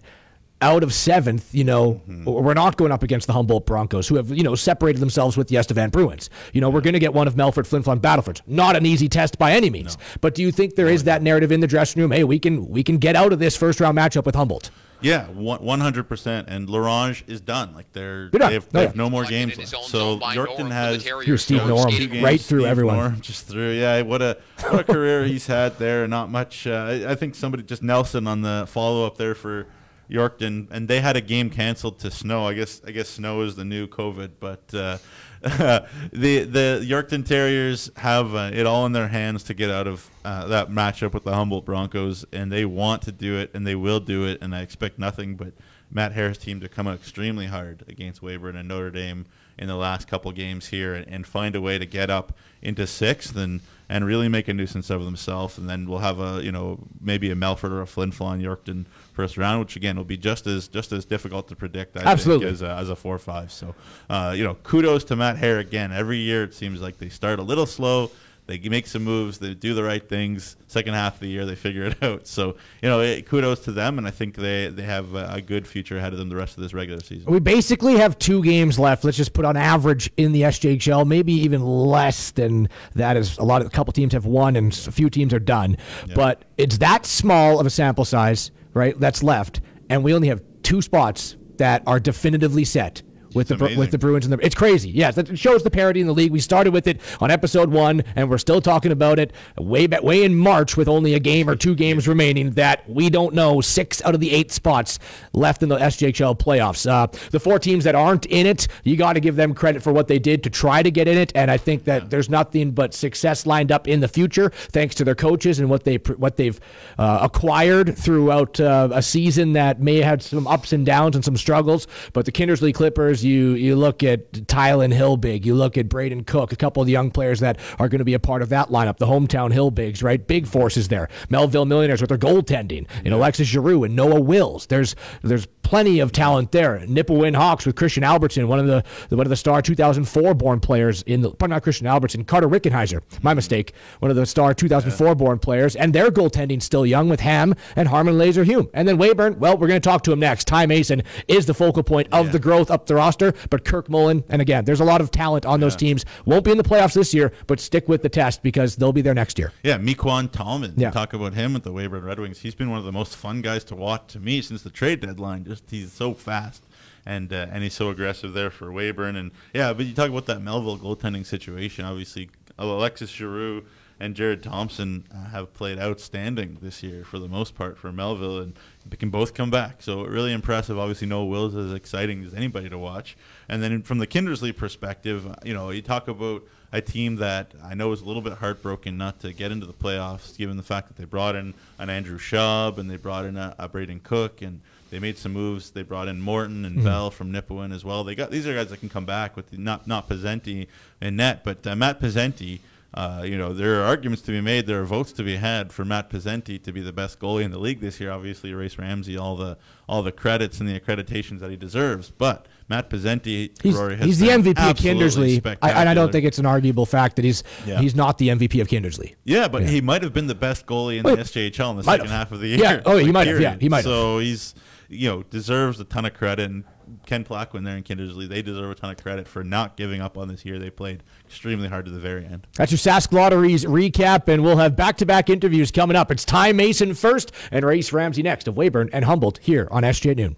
[0.61, 4.29] out of seventh, you know, we're not going up against the Humboldt Broncos, who have
[4.29, 6.29] you know separated themselves with the Estevan Bruins.
[6.53, 8.41] You know, we're going to get one of Melfort, Flin Flon, Battlefords.
[8.45, 9.97] Not an easy test by any means.
[10.21, 12.11] But do you think there is that narrative in the dressing room?
[12.11, 14.69] Hey, we can we can get out of this first round matchup with Humboldt.
[15.01, 16.49] Yeah, one hundred percent.
[16.49, 17.73] And La Ronge is done.
[17.73, 18.49] Like they're They're done.
[18.49, 18.87] they have, Oh, they yeah.
[18.87, 19.69] have no more games left.
[19.69, 21.25] So zone Yorkton for has Terriers.
[21.25, 21.85] Here's Steve Going Norum.
[21.89, 22.09] two skating.
[22.15, 22.97] games, right through Steve everyone.
[22.97, 23.71] Norum just through.
[23.79, 26.05] Yeah, what a what a career he's had there.
[26.05, 26.67] Not much.
[26.67, 26.71] Uh,
[27.07, 29.67] I, I think somebody just Nelson on the follow up there for
[30.09, 32.47] Yorkton, and they had a game canceled to snow.
[32.47, 34.73] I guess I guess snow is the new COVID, but.
[34.73, 34.97] Uh,
[35.41, 40.09] the the Yorkton Terriers have uh, it all in their hands to get out of
[40.25, 43.75] uh, that matchup with the Humboldt Broncos, and they want to do it, and they
[43.75, 44.39] will do it.
[44.41, 45.53] And I expect nothing but
[45.89, 49.77] Matt Harris' team to come out extremely hard against Weyburn and Notre Dame in the
[49.77, 53.61] last couple games here, and, and find a way to get up into sixth and
[53.87, 55.57] and really make a nuisance of themselves.
[55.57, 58.87] And then we'll have a you know maybe a Melfort or a Flin Flon Yorkton
[59.19, 61.97] first round, which again will be just as just as difficult to predict.
[61.97, 62.45] I Absolutely.
[62.45, 63.51] think, as a, as a four five.
[63.51, 63.75] So
[64.09, 65.91] uh, you know, kudos to Matt Hare again.
[65.91, 68.11] Every year it seems like they start a little slow.
[68.49, 69.37] They make some moves.
[69.37, 70.55] They do the right things.
[70.65, 72.27] Second half of the year, they figure it out.
[72.27, 75.41] So you know, it, kudos to them, and I think they they have a, a
[75.41, 77.31] good future ahead of them the rest of this regular season.
[77.31, 79.03] We basically have two games left.
[79.03, 83.17] Let's just put on average in the SJHL, maybe even less than that.
[83.17, 85.77] Is a lot of a couple teams have won and a few teams are done,
[86.15, 88.99] but it's that small of a sample size, right?
[88.99, 93.01] That's left, and we only have two spots that are definitively set.
[93.33, 93.79] With it's the amazing.
[93.79, 94.89] with the Bruins and the it's crazy.
[94.89, 96.31] Yes, it shows the parity in the league.
[96.31, 100.03] We started with it on episode one, and we're still talking about it way back,
[100.03, 102.51] way in March with only a game or two games remaining.
[102.51, 104.99] That we don't know six out of the eight spots
[105.33, 106.89] left in the SJHL playoffs.
[106.89, 109.93] Uh, the four teams that aren't in it, you got to give them credit for
[109.93, 112.07] what they did to try to get in it, and I think that yeah.
[112.09, 115.83] there's nothing but success lined up in the future thanks to their coaches and what
[115.83, 116.59] they what they've
[116.97, 121.23] uh, acquired throughout uh, a season that may have had some ups and downs and
[121.23, 121.87] some struggles.
[122.13, 126.51] But the Kindersley Klippers, you you look at Tylen Hillbig, you look at Braden Cook,
[126.51, 128.69] a couple of the young players that are going to be a part of that
[128.69, 128.97] lineup.
[128.97, 130.25] The hometown Hillbigs, right?
[130.25, 131.09] Big forces there.
[131.29, 134.67] Melville Millionaires with their goaltending, and Alexis Giroux and Noah Wills.
[134.67, 136.79] There's there's plenty of talent there.
[136.79, 138.83] Nipawin Hawks with Christian Albertson, one of the
[139.15, 143.01] one of the star 2004 born players in the, not Christian Albertson, Carter Rickenheiser.
[143.21, 143.73] My mistake.
[143.99, 145.13] One of the star 2004 yeah.
[145.13, 148.69] born players, and their goaltending still young with Ham and Harmon Laser Hume.
[148.73, 149.37] And then Weyburn.
[149.37, 150.47] Well, we're going to talk to him next.
[150.47, 152.31] Ty Mason is the focal point of yeah.
[152.31, 155.45] the growth up the roster, but Kirk Mullen, and again, there's a lot of talent
[155.45, 155.65] on yeah.
[155.65, 156.05] those teams.
[156.25, 159.01] Won't be in the playoffs this year, but stick with the test because they'll be
[159.01, 159.51] there next year.
[159.63, 160.73] Yeah, Meequon Tallman.
[160.77, 160.91] Yeah.
[160.91, 162.39] Talk about him with the Weyburn Red Wings.
[162.39, 165.01] He's been one of the most fun guys to watch to me since the trade
[165.01, 165.45] deadline.
[165.45, 166.63] Just he's so fast.
[167.05, 169.15] And, uh, and he's so aggressive there for Weyburn.
[169.15, 171.85] And yeah, but you talk about that Melville goaltending situation.
[171.85, 173.65] Obviously, Alexis Giroux
[173.99, 178.39] and Jared Thompson uh, have played outstanding this year for the most part for Melville,
[178.39, 178.53] and
[178.87, 179.81] they can both come back.
[179.81, 180.77] So really impressive.
[180.77, 183.17] Obviously, Noah Wills is as exciting as anybody to watch.
[183.49, 187.53] And then from the Kindersley perspective, uh, you know, you talk about a team that
[187.63, 190.63] I know is a little bit heartbroken not to get into the playoffs, given the
[190.63, 194.01] fact that they brought in an Andrew Schaub and they brought in a, a Braden
[194.01, 195.71] Cook and they made some moves.
[195.71, 196.85] They brought in Morton and mm-hmm.
[196.85, 198.03] Bell from Nipawin as well.
[198.03, 200.67] They got these are guys that can come back with the, not not Pizzenti
[201.01, 202.59] and net, but uh, Matt Pizzenti.
[202.93, 204.65] Uh, you know, there are arguments to be made.
[204.65, 207.51] There are votes to be had for Matt Pizzenti to be the best goalie in
[207.51, 208.11] the league this year.
[208.11, 212.09] Obviously, Race Ramsey all the all the credits and the accreditations that he deserves.
[212.09, 216.25] But Matt Pizzenti, he's, Rory, he's the MVP of Kindersley, I, and I don't think
[216.25, 217.79] it's an arguable fact that he's yeah.
[217.79, 219.15] he's not the MVP of Kindersley.
[219.23, 219.67] Yeah, but yeah.
[219.67, 222.15] he might have been the best goalie in the SJHL in the second have.
[222.15, 222.57] half of the year.
[222.57, 223.39] Yeah, oh, he might have.
[223.39, 223.83] Yeah, he might.
[223.83, 224.55] So he's
[224.89, 226.49] you know, deserves a ton of credit.
[226.49, 226.63] And
[227.05, 230.17] Ken Plaquin there in Kindersley, they deserve a ton of credit for not giving up
[230.17, 230.59] on this year.
[230.59, 232.47] They played extremely hard to the very end.
[232.55, 236.11] That's your Sask Lotteries recap, and we'll have back-to-back interviews coming up.
[236.11, 240.15] It's Ty Mason first and Race Ramsey next of Weyburn and Humboldt here on SJ
[240.15, 240.35] Noon.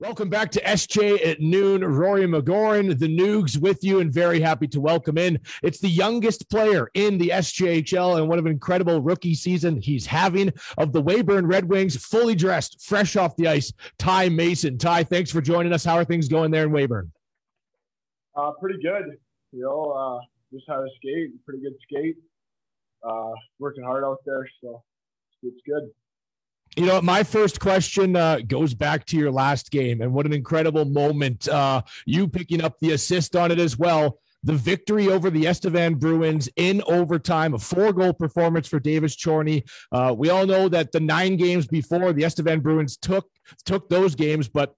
[0.00, 1.82] Welcome back to SJ at noon.
[1.82, 5.40] Rory McGoran, the Noogs with you, and very happy to welcome in.
[5.64, 10.52] It's the youngest player in the SJHL and what an incredible rookie season he's having
[10.76, 13.72] of the Weyburn Red Wings, fully dressed, fresh off the ice.
[13.98, 14.78] Ty Mason.
[14.78, 15.84] Ty, thanks for joining us.
[15.84, 17.10] How are things going there in Weyburn?
[18.36, 19.16] Uh, pretty good.
[19.50, 20.20] You know, uh,
[20.54, 22.18] just had a skate, pretty good skate.
[23.02, 24.80] Uh, working hard out there, so
[25.42, 25.90] it's good.
[26.78, 30.32] You know, my first question uh, goes back to your last game, and what an
[30.32, 31.48] incredible moment.
[31.48, 34.20] Uh, you picking up the assist on it as well.
[34.44, 39.64] The victory over the Estevan Bruins in overtime, a four goal performance for Davis Chorney.
[39.90, 43.28] Uh, we all know that the nine games before the Estevan Bruins took
[43.64, 44.76] took those games, but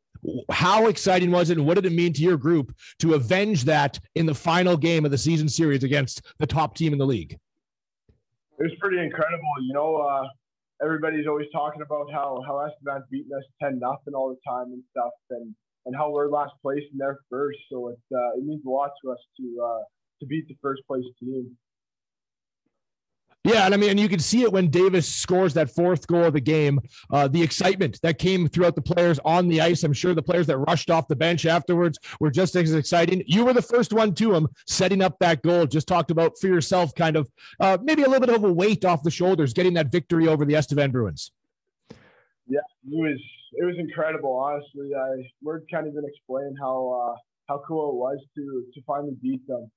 [0.51, 4.01] how exciting was it and what did it mean to your group to avenge that
[4.15, 7.39] in the final game of the season series against the top team in the league?
[8.59, 9.53] It was pretty incredible.
[9.61, 10.29] You know, uh,
[10.83, 14.83] everybody's always talking about how how Estevan's beating us ten nothing all the time and
[14.91, 15.55] stuff, and
[15.87, 17.59] and how we're last place and they're first.
[17.71, 19.83] So it uh, it means a lot to us to uh,
[20.21, 21.57] to beat the first place team.
[23.43, 26.25] Yeah, and I mean, and you can see it when Davis scores that fourth goal
[26.25, 26.79] of the game.
[27.11, 29.83] Uh, the excitement that came throughout the players on the ice.
[29.83, 33.23] I'm sure the players that rushed off the bench afterwards were just as exciting.
[33.27, 35.65] You were the first one to him setting up that goal.
[35.65, 38.85] Just talked about for yourself, kind of uh, maybe a little bit of a weight
[38.85, 41.33] off the shoulders, getting that victory over the Estevan Bruins.
[42.47, 43.21] Yeah, it was
[43.53, 44.37] it was incredible.
[44.37, 47.17] Honestly, I word can't even explain how uh,
[47.49, 49.71] how cool it was to to finally beat them.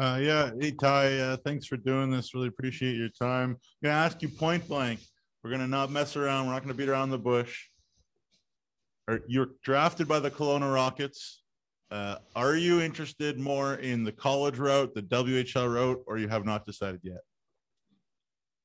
[0.00, 2.32] Uh, yeah, Ty, uh, thanks for doing this.
[2.32, 3.50] Really appreciate your time.
[3.50, 5.00] I'm gonna ask you point blank.
[5.44, 6.46] We're gonna not mess around.
[6.46, 7.66] We're not gonna beat around the bush.
[9.08, 11.42] Are, you're drafted by the Kelowna Rockets.
[11.90, 16.46] Uh, are you interested more in the college route, the WHL route, or you have
[16.46, 17.20] not decided yet?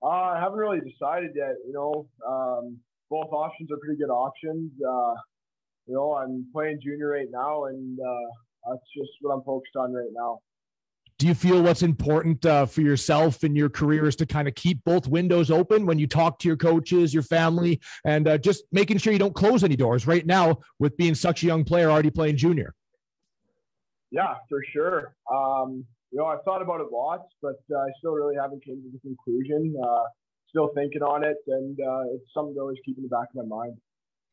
[0.02, 1.56] Uh, I haven't really decided yet.
[1.67, 2.78] You know, um,
[3.10, 4.71] both options are pretty good options.
[4.82, 5.15] Uh,
[5.86, 9.91] you know, I'm playing junior right now, and uh, that's just what I'm focused on
[9.91, 10.39] right now
[11.17, 14.56] do you feel what's important uh, for yourself and your career is to kind of
[14.56, 18.63] keep both windows open when you talk to your coaches, your family, and uh, just
[18.71, 21.89] making sure you don't close any doors right now with being such a young player
[21.89, 22.73] already playing junior?
[24.12, 25.15] Yeah, for sure.
[25.34, 28.82] Um, you know, I've thought about it lots, but uh, I still really haven't came
[28.82, 29.75] to the conclusion.
[29.82, 30.04] Uh,
[30.49, 33.47] still thinking on it, and uh, it's something to always keep in the back of
[33.47, 33.75] my mind.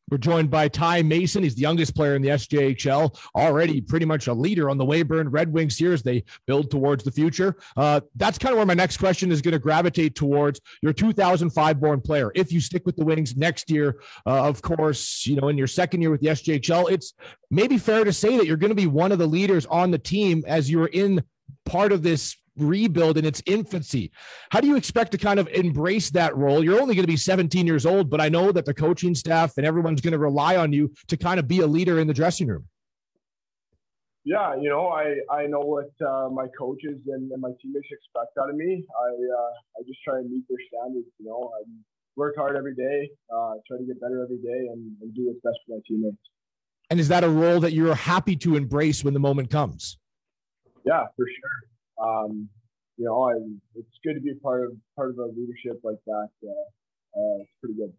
[0.09, 1.43] We're joined by Ty Mason.
[1.43, 5.31] He's the youngest player in the SJHL, already pretty much a leader on the Weyburn
[5.31, 7.55] Red Wings here as they build towards the future.
[7.77, 11.79] Uh, that's kind of where my next question is going to gravitate towards your 2005
[11.79, 12.31] born player.
[12.35, 15.67] If you stick with the Wings next year, uh, of course, you know, in your
[15.67, 17.13] second year with the SJHL, it's
[17.49, 19.97] maybe fair to say that you're going to be one of the leaders on the
[19.97, 21.23] team as you're in
[21.65, 24.11] part of this rebuild in its infancy.
[24.51, 26.63] How do you expect to kind of embrace that role?
[26.63, 29.57] You're only going to be 17 years old, but I know that the coaching staff
[29.57, 32.13] and everyone's going to rely on you to kind of be a leader in the
[32.13, 32.65] dressing room.
[34.25, 38.37] Yeah, you know, I, I know what uh, my coaches and, and, my teammates expect
[38.41, 38.85] out of me.
[38.97, 41.07] I uh, I just try and meet their standards.
[41.19, 41.63] You know, I
[42.15, 45.41] work hard every day, uh, try to get better every day, and, and do what's
[45.43, 46.15] best for my teammates.
[46.89, 49.97] And is that a role that you're happy to embrace when the moment comes?
[50.85, 51.72] Yeah, for sure
[52.03, 52.49] um,
[52.97, 53.33] you know, I,
[53.75, 56.29] it's good to be part of part of a leadership like that.
[56.43, 57.93] Uh, uh, it's pretty good.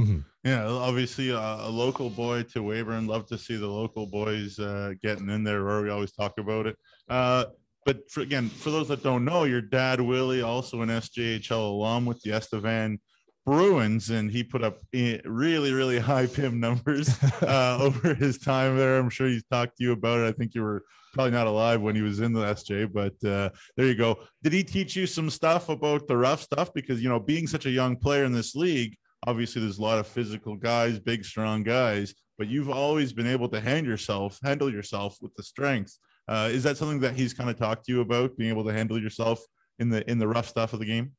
[0.00, 0.20] Mm-hmm.
[0.44, 3.06] Yeah, obviously a, a, local boy to Weyburn.
[3.06, 5.68] Love to see the local boys uh, getting in there.
[5.68, 6.76] Or we always talk about it.
[7.08, 7.44] Uh,
[7.84, 12.06] but for, again, for those that don't know, your dad Willie, also an SJHL alum
[12.06, 13.00] with the Estevan
[13.44, 17.10] Bruins, and he put up eh, really, really high PIM numbers
[17.42, 18.98] uh, over his time there.
[18.98, 20.28] I'm sure he's talked to you about it.
[20.28, 23.50] I think you were probably not alive when he was in the SJ, but uh,
[23.76, 24.20] there you go.
[24.42, 26.72] Did he teach you some stuff about the rough stuff?
[26.72, 29.98] Because you know, being such a young player in this league, obviously there's a lot
[29.98, 34.72] of physical guys, big, strong guys, but you've always been able to hand yourself, handle
[34.72, 35.98] yourself with the strength.
[36.28, 38.72] Uh, is that something that he's kind of talked to you about, being able to
[38.72, 39.40] handle yourself
[39.78, 41.12] in the in the rough stuff of the game?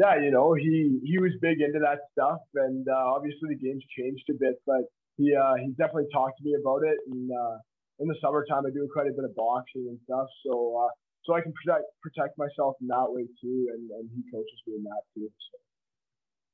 [0.00, 3.84] Yeah, you know, he he was big into that stuff, and uh, obviously the game's
[3.92, 4.88] changed a bit, but
[5.20, 7.60] he uh, he definitely talked to me about it, and uh,
[8.00, 10.24] in the summertime, I do quite a bit of boxing and stuff.
[10.48, 10.92] So, uh,
[11.28, 14.80] so I can protect protect myself in that way too, and, and he coaches me
[14.80, 15.28] in that too.
[15.28, 15.69] So.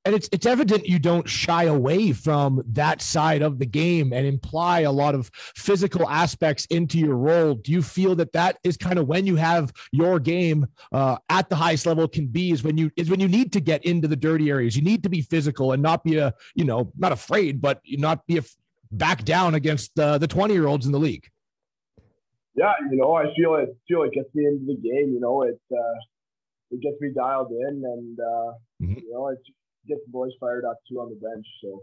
[0.06, 4.26] And it's it's evident you don't shy away from that side of the game and
[4.26, 7.54] imply a lot of physical aspects into your role.
[7.54, 11.50] Do you feel that that is kind of when you have your game uh, at
[11.50, 14.08] the highest level can be is when you is when you need to get into
[14.08, 14.76] the dirty areas.
[14.76, 18.26] You need to be physical and not be a you know not afraid, but not
[18.26, 18.42] be a
[18.92, 21.28] back down against uh, the twenty year olds in the league
[22.56, 25.12] yeah, you know, I feel it feel it gets me into the game.
[25.12, 25.98] You know, it uh,
[26.70, 28.94] it gets me dialed in, and uh, mm-hmm.
[28.94, 29.38] you know, it
[29.88, 31.46] gets the boys fired up too on the bench.
[31.62, 31.82] So.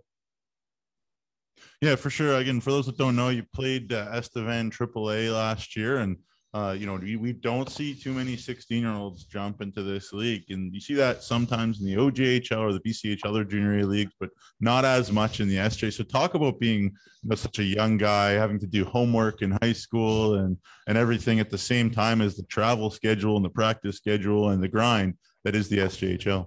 [1.81, 2.37] Yeah, for sure.
[2.37, 6.17] Again, for those that don't know, you played uh, Estevan AAA last year, and
[6.55, 10.13] uh, you know, we, we don't see too many 16 year olds jump into this
[10.13, 10.43] league.
[10.49, 14.29] And you see that sometimes in the OJHL or the BCHL other junior leagues, but
[14.59, 15.93] not as much in the SJ.
[15.93, 16.91] So talk about being you
[17.23, 20.55] know, such a young guy, having to do homework in high school and,
[20.87, 24.61] and everything at the same time as the travel schedule and the practice schedule and
[24.61, 26.45] the grind that is the SJHL.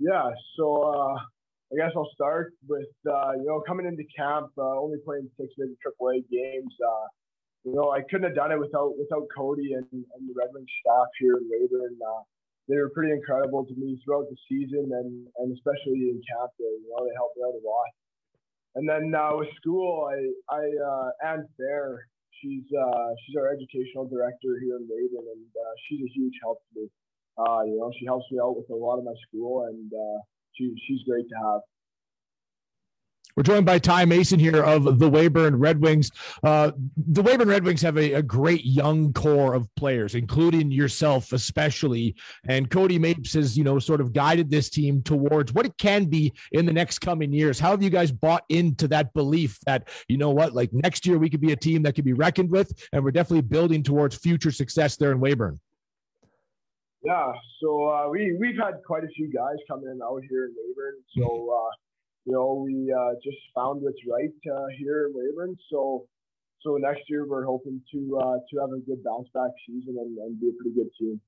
[0.00, 0.30] Yeah.
[0.56, 1.14] So, uh,
[1.70, 5.54] I guess I'll start with, uh, you know, coming into camp, uh, only playing six
[5.56, 7.06] major AAA games, uh,
[7.64, 10.72] you know, I couldn't have done it without without Cody and, and the Red Wings
[10.80, 11.94] staff here in Weyburn.
[12.00, 12.24] Uh,
[12.68, 16.72] they were pretty incredible to me throughout the season and, and especially in camp there.
[16.72, 17.90] You know, they helped me out a lot.
[18.76, 22.08] And then uh, with school, I I uh, Fair,
[22.40, 25.44] she's she's our educational director here in Weyburn, and
[25.86, 26.88] she's a huge help to me.
[27.38, 30.20] Uh, you know, she helps me out with a lot of my school, and uh,
[30.54, 31.60] she she's great to have.
[33.36, 36.10] We're joined by Ty Mason here of the Weyburn Red Wings.
[36.42, 41.32] Uh, the Weyburn Red Wings have a, a, great young core of players, including yourself,
[41.32, 42.16] especially.
[42.48, 46.06] And Cody Mapes has, you know, sort of guided this team towards what it can
[46.06, 47.60] be in the next coming years.
[47.60, 51.18] How have you guys bought into that belief that, you know what, like next year
[51.18, 54.16] we could be a team that could be reckoned with, and we're definitely building towards
[54.16, 55.58] future success there in Weyburn?
[57.02, 57.32] Yeah,
[57.62, 61.00] so uh, we we've had quite a few guys come in out here in Weyburn.
[61.16, 61.70] So uh,
[62.26, 65.56] you know, we uh, just found what's right uh, here in Weyburn.
[65.70, 66.06] So,
[66.60, 70.18] so next year we're hoping to uh, to have a good bounce back season and,
[70.18, 71.20] and, be a pretty good team.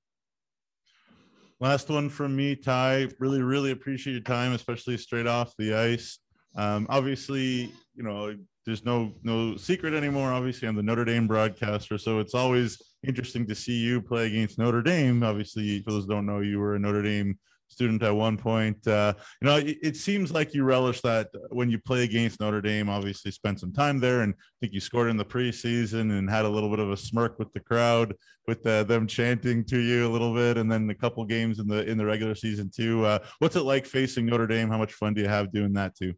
[1.59, 3.09] Last one from me, Ty.
[3.19, 6.19] Really, really appreciate your time, especially straight off the ice.
[6.55, 10.31] Um, obviously, you know, there's no no secret anymore.
[10.31, 14.57] Obviously, I'm the Notre Dame broadcaster, so it's always interesting to see you play against
[14.57, 15.23] Notre Dame.
[15.23, 18.87] Obviously, for those don't know, you were a Notre Dame student at one point.
[18.87, 22.61] Uh, you know, it, it, seems like you relish that when you play against Notre
[22.61, 22.89] Dame.
[22.89, 26.45] Obviously, spent some time there, and I think you scored in the preseason and had
[26.45, 28.13] a little bit of a smirk with the crowd,
[28.47, 31.67] with uh, them chanting to you a little bit, and then a couple games in
[31.67, 33.05] the in the regular season too.
[33.05, 34.69] Uh, what's it like facing Notre Dame?
[34.69, 36.13] How much fun do you have doing that too?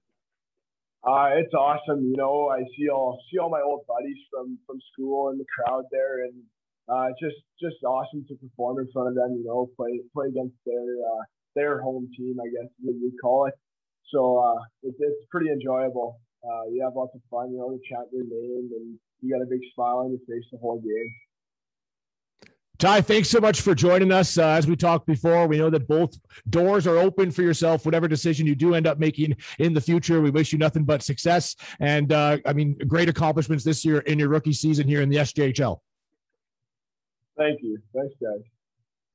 [1.06, 2.02] Uh, it's awesome.
[2.10, 5.46] You know, I see all see all my old buddies from from school in the
[5.54, 6.34] crowd there, and
[6.90, 9.38] uh, just just awesome to perform in front of them.
[9.38, 11.24] You know, play play against their uh,
[11.56, 13.54] their home team, I guess you call it.
[14.12, 16.20] So uh, it's it's pretty enjoyable.
[16.44, 17.52] Uh, you have lots of fun.
[17.52, 20.46] You know, to chant their name, and you got a big smile on your face
[20.52, 21.10] the whole game.
[22.86, 24.38] Ty, thanks so much for joining us.
[24.38, 26.20] Uh, as we talked before, we know that both
[26.52, 27.84] doors are open for yourself.
[27.84, 31.02] Whatever decision you do end up making in the future, we wish you nothing but
[31.02, 31.56] success.
[31.80, 35.16] And uh, I mean, great accomplishments this year in your rookie season here in the
[35.16, 35.80] SJHL.
[37.36, 37.80] Thank you.
[37.92, 38.44] Thanks, guys.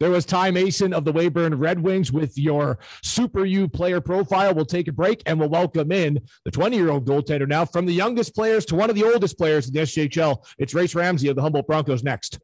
[0.00, 4.52] There was Ty Mason of the Weyburn Red Wings with your Super U player profile.
[4.52, 7.86] We'll take a break and we'll welcome in the 20 year old goaltender now from
[7.86, 10.44] the youngest players to one of the oldest players in the SJHL.
[10.58, 12.40] It's Race Ramsey of the Humboldt Broncos next.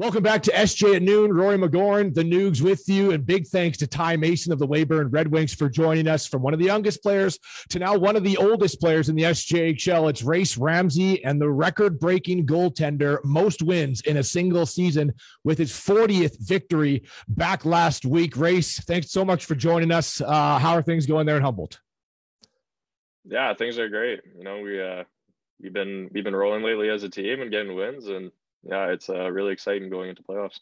[0.00, 1.32] Welcome back to SJ at noon.
[1.32, 3.10] Rory McGoran, the Nugs with you.
[3.10, 6.40] And big thanks to Ty Mason of the Weyburn Red Wings for joining us from
[6.40, 7.36] one of the youngest players
[7.70, 10.08] to now one of the oldest players in the SJHL.
[10.08, 15.58] It's Race Ramsey and the record breaking goaltender, most wins in a single season with
[15.58, 18.36] his 40th victory back last week.
[18.36, 20.20] Race, thanks so much for joining us.
[20.20, 21.80] Uh, how are things going there in Humboldt?
[23.24, 24.20] Yeah, things are great.
[24.36, 25.02] You know, we, uh,
[25.60, 28.30] we've been, we've been rolling lately as a team and getting wins and,
[28.62, 30.58] yeah, it's uh, really exciting going into playoffs.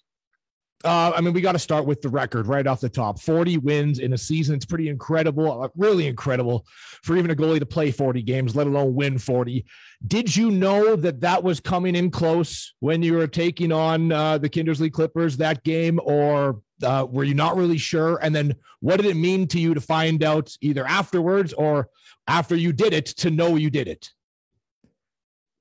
[0.85, 3.19] Uh, I mean, we got to start with the record right off the top.
[3.19, 4.55] 40 wins in a season.
[4.55, 6.67] It's pretty incredible, uh, really incredible
[7.03, 9.65] for even a goalie to play 40 games, let alone win 40.
[10.07, 14.37] Did you know that that was coming in close when you were taking on uh,
[14.37, 18.19] the Kindersley Klippers that game, or uh, were you not really sure?
[18.23, 21.89] And then what did it mean to you to find out either afterwards or
[22.29, 24.11] after you did it to know you did it?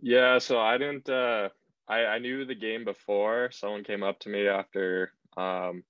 [0.01, 1.09] Yeah, so I didn't.
[1.87, 3.51] I, I knew the game before.
[3.51, 5.83] Someone came up to me after, um,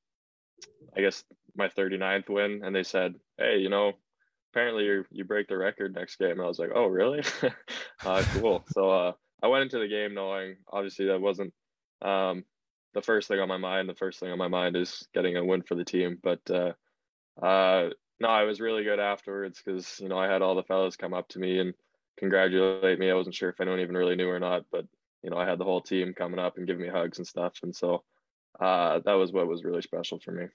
[0.95, 1.23] I guess
[1.55, 3.93] my 39th win, and they said, "Hey, you know,
[4.51, 7.23] apparently you you break the record next game." And I was like, "Oh, really?
[8.05, 11.53] uh, cool." so uh, I went into the game knowing obviously that wasn't
[12.01, 12.43] um,
[12.93, 13.87] the first thing on my mind.
[13.87, 16.17] The first thing on my mind is getting a win for the team.
[16.21, 16.73] But uh,
[17.41, 20.97] uh, no, I was really good afterwards because you know I had all the fellas
[20.97, 21.73] come up to me and
[22.17, 23.11] congratulate me.
[23.11, 24.85] I wasn't sure if anyone even really knew or not, but
[25.25, 27.55] you know, I had the whole team coming up and giving me hugs and stuff.
[27.63, 28.03] And so
[28.61, 30.45] uh, that was what was really special for me.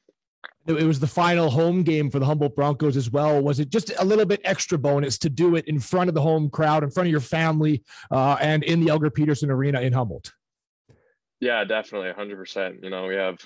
[0.66, 3.42] It was the final home game for the Humboldt Broncos as well.
[3.42, 6.22] Was it just a little bit extra bonus to do it in front of the
[6.22, 9.92] home crowd, in front of your family, uh, and in the Elgar Petersen Arena in
[9.92, 10.32] Humboldt?
[11.40, 12.76] Yeah, definitely, hundred percent.
[12.82, 13.38] You know, we have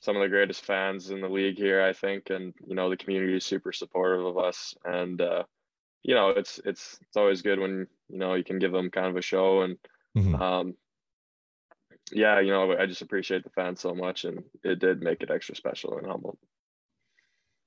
[0.00, 2.96] some of the greatest fans in the league here, I think, and you know, the
[2.96, 4.74] community is super supportive of us.
[4.84, 5.44] And uh,
[6.02, 9.06] you know, it's it's it's always good when you know you can give them kind
[9.06, 9.78] of a show and
[10.16, 10.34] Mm-hmm.
[10.34, 10.74] Um,
[12.12, 15.30] yeah, you know, I just appreciate the fans so much, and it did make it
[15.30, 16.38] extra special and humble.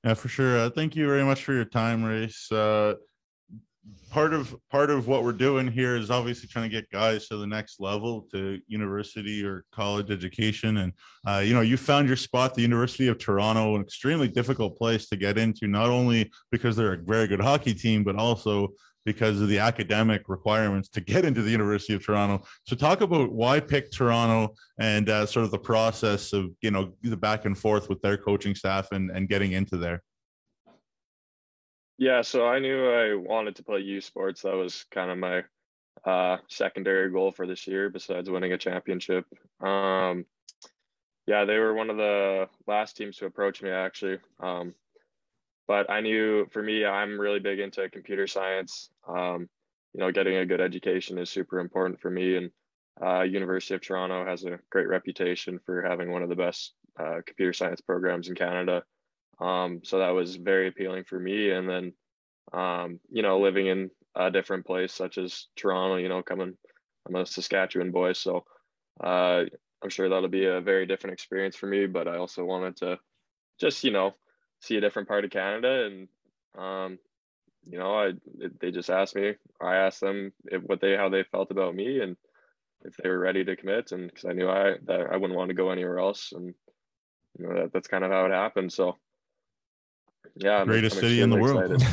[0.04, 0.58] Yeah, for sure.
[0.58, 2.50] Uh, thank you very much for your time, Race.
[2.52, 2.96] Uh,
[4.10, 7.38] part of part of what we're doing here is obviously trying to get guys to
[7.38, 10.94] the next level to university or college education and
[11.28, 15.08] uh, you know you found your spot the university of toronto an extremely difficult place
[15.08, 18.68] to get into not only because they're a very good hockey team but also
[19.10, 22.46] because of the academic requirements to get into the University of Toronto.
[22.68, 26.94] So, talk about why pick Toronto and uh, sort of the process of you know
[27.02, 30.04] the back and forth with their coaching staff and and getting into there.
[31.98, 34.44] Yeah, so I knew I wanted to play U Sports.
[34.44, 35.44] That was kind of my
[36.06, 39.26] uh, secondary goal for this year, besides winning a championship.
[39.60, 40.26] Um,
[41.26, 44.20] yeah, they were one of the last teams to approach me actually.
[44.40, 44.76] Um,
[45.70, 48.90] but I knew for me, I'm really big into computer science.
[49.08, 49.48] Um,
[49.94, 52.38] you know, getting a good education is super important for me.
[52.38, 52.52] And
[53.00, 57.18] uh, University of Toronto has a great reputation for having one of the best uh,
[57.24, 58.82] computer science programs in Canada.
[59.40, 61.52] Um, so that was very appealing for me.
[61.52, 61.94] And then,
[62.52, 66.58] um, you know, living in a different place such as Toronto, you know, coming,
[67.08, 68.44] I'm a Saskatchewan boy, so
[69.04, 69.44] uh,
[69.84, 71.86] I'm sure that'll be a very different experience for me.
[71.86, 72.98] But I also wanted to
[73.60, 74.16] just, you know,
[74.62, 75.86] see a different part of Canada.
[75.86, 76.08] And,
[76.58, 77.00] um,
[77.70, 78.12] you know, I,
[78.60, 82.00] they just asked me, I asked them if, what they, how they felt about me
[82.00, 82.16] and
[82.86, 83.92] if they were ready to commit.
[83.92, 86.32] And cause I knew I, that I wouldn't want to go anywhere else.
[86.34, 86.54] And,
[87.38, 88.72] you know, that, that's kind of how it happened.
[88.72, 88.96] So
[90.36, 90.64] yeah.
[90.66, 91.84] Greatest I'm, I'm city in the world.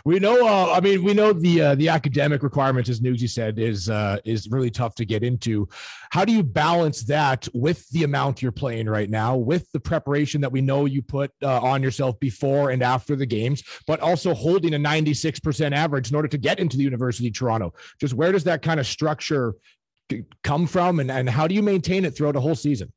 [0.04, 0.46] we know.
[0.46, 4.18] Uh, I mean, we know the uh, the academic requirements, as Nugsy said, is uh,
[4.24, 5.68] is really tough to get into.
[6.10, 10.40] How do you balance that with the amount you're playing right now, with the preparation
[10.40, 14.34] that we know you put uh, on yourself before and after the games, but also
[14.34, 17.74] holding a 96% average in order to get into the University of Toronto?
[18.00, 19.54] Just where does that kind of structure
[20.42, 22.92] come from, and and how do you maintain it throughout a whole season?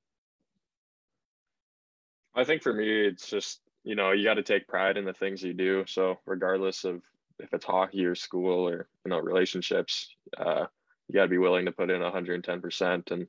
[2.33, 5.13] I think for me, it's just you know you got to take pride in the
[5.13, 7.01] things you do so regardless of
[7.39, 10.65] if it's hockey or school or you know relationships uh,
[11.07, 13.27] you got to be willing to put in 110% and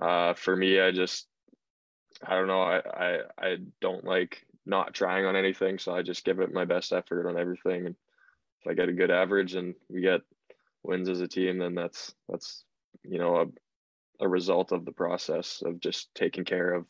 [0.00, 1.26] uh, for me i just
[2.22, 2.62] I don't know.
[2.62, 6.64] I, I I don't like not trying on anything, so I just give it my
[6.64, 7.86] best effort on everything.
[7.86, 7.96] And
[8.60, 10.20] if I get a good average and we get
[10.82, 12.64] wins as a team, then that's that's
[13.02, 13.46] you know a
[14.20, 16.86] a result of the process of just taking care of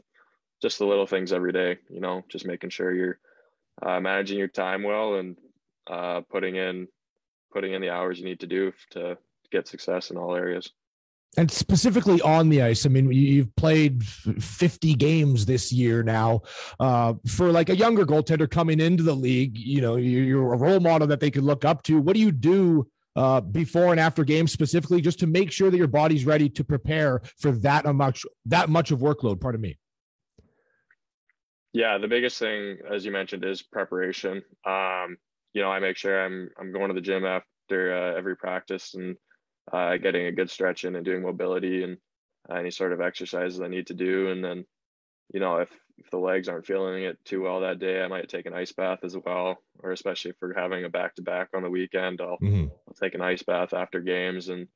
[0.65, 1.77] just the little things every day.
[1.91, 3.19] You know, just making sure you're
[3.83, 5.37] uh, managing your time well and
[5.91, 6.89] uh, putting in
[7.53, 9.19] putting in the hours you need to do to
[9.53, 10.73] get success in all areas.
[11.37, 16.43] And specifically on the ice i mean you've played 50 games this year now
[16.79, 20.79] uh, for like a younger goaltender coming into the league you know you're a role
[20.79, 22.01] model that they could look up to.
[22.01, 22.87] What do you do
[23.17, 26.65] uh, before and after games specifically just to make sure that your body's ready to
[26.65, 29.41] prepare for that much that much of workload?
[29.41, 29.77] Pardon me
[31.75, 35.19] yeah the biggest thing as you mentioned is preparation um,
[35.53, 38.95] you know i make sure i'm i'm going to the gym after uh, every practice
[38.95, 39.17] and
[39.73, 41.97] uh, getting a good stretch in and doing mobility and
[42.51, 44.29] uh, any sort of exercises I need to do.
[44.31, 44.65] And then,
[45.33, 48.29] you know, if, if the legs aren't feeling it too well that day, I might
[48.29, 51.49] take an ice bath as well, or especially if we're having a back to back
[51.55, 52.67] on the weekend, I'll, mm-hmm.
[52.87, 54.69] I'll, take an ice bath after games and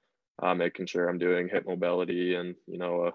[0.43, 3.11] uh, making sure I'm doing hip mobility and, you know, uh,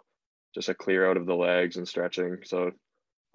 [0.54, 2.38] just a clear out of the legs and stretching.
[2.44, 2.72] So,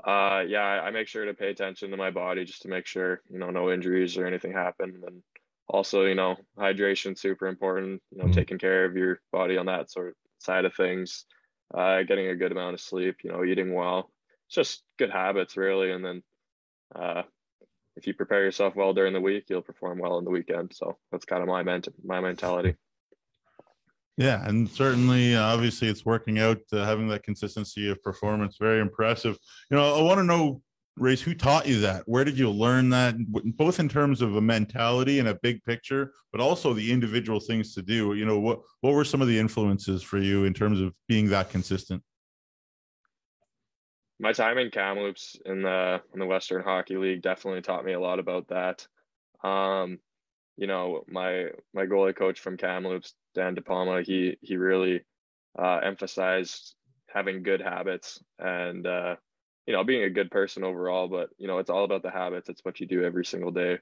[0.05, 3.21] uh, yeah, I, make sure to pay attention to my body just to make sure,
[3.29, 5.03] you know, no injuries or anything happen.
[5.07, 5.23] And
[5.69, 8.01] also, you know, hydration super important.
[8.11, 8.33] You know, mm-hmm.
[8.33, 11.25] taking care of your body on that sort of side of things,
[11.75, 13.17] uh, getting a good amount of sleep.
[13.25, 14.11] You know, eating well.
[14.47, 15.91] It's just good habits, really.
[15.91, 16.23] And then,
[16.95, 17.23] uh,
[17.97, 20.73] if you prepare yourself well during the week, you'll perform well in the weekend.
[20.75, 22.77] So that's kind of my ment- my mentality.
[24.19, 26.59] Yeah, and certainly, uh, obviously, it's working out.
[26.73, 29.39] Uh, having that consistency of performance, very impressive.
[29.71, 30.61] You know, I want to know
[30.97, 32.03] Race, who taught you that?
[32.07, 33.15] Where did you learn that?
[33.57, 37.75] Both in terms of a mentality and a big picture, but also the individual things
[37.75, 38.15] to do.
[38.15, 41.29] You know, what what were some of the influences for you in terms of being
[41.29, 42.03] that consistent?
[44.19, 48.01] My time in Kamloops in the in the Western Hockey League definitely taught me a
[48.01, 48.85] lot about that.
[49.49, 50.01] Um,
[50.59, 55.05] you know, my my goalie coach from Kamloops, Dan DePalma, he he really
[55.59, 56.75] uh, emphasized
[57.07, 59.15] having good habits and uh,
[59.69, 62.49] you know, being a good person overall, but you know, it's all about the habits.
[62.49, 63.79] It's what you do every single day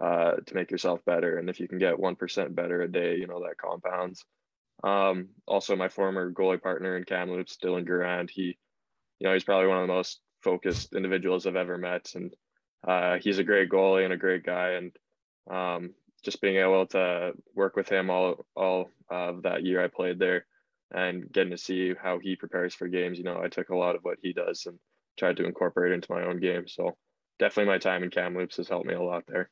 [0.00, 1.38] uh, to make yourself better.
[1.38, 4.24] And if you can get 1% better a day, you know, that compounds.
[4.82, 8.58] Um, also my former goalie partner in Kamloops, Dylan Garand, he,
[9.20, 12.12] you know, he's probably one of the most focused individuals I've ever met.
[12.14, 12.34] And
[12.86, 14.70] uh, he's a great goalie and a great guy.
[14.70, 14.92] And
[15.50, 15.94] um,
[16.26, 20.44] just being able to work with him all, all of that year I played there
[20.92, 23.94] and getting to see how he prepares for games, you know, I took a lot
[23.94, 24.76] of what he does and
[25.16, 26.66] tried to incorporate into my own game.
[26.66, 26.96] So
[27.38, 29.50] definitely my time in Kamloops has helped me a lot there.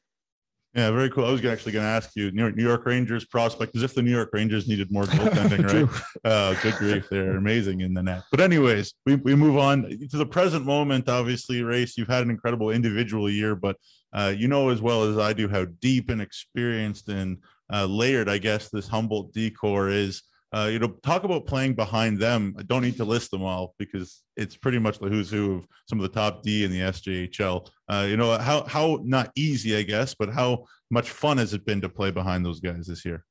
[0.74, 1.24] Yeah, very cool.
[1.24, 3.94] I was actually going to ask you, New York, New York, Rangers prospect, as if
[3.94, 5.64] the New York Rangers needed more goaltending,
[6.24, 6.30] right?
[6.30, 8.24] uh, good grief, they're amazing in the net.
[8.32, 11.08] But anyways, we, we move on to the present moment.
[11.08, 13.76] Obviously, race, you've had an incredible individual year, but
[14.12, 17.38] uh, you know as well as I do how deep and experienced and
[17.72, 20.22] uh, layered, I guess, this Humboldt D corps is.
[20.54, 22.54] Uh, you know, talk about playing behind them.
[22.56, 25.66] I don't need to list them all because it's pretty much the who's who of
[25.88, 27.68] some of the top D in the SJHL.
[27.88, 31.66] Uh, you know, how how not easy, I guess, but how much fun has it
[31.66, 33.24] been to play behind those guys this year?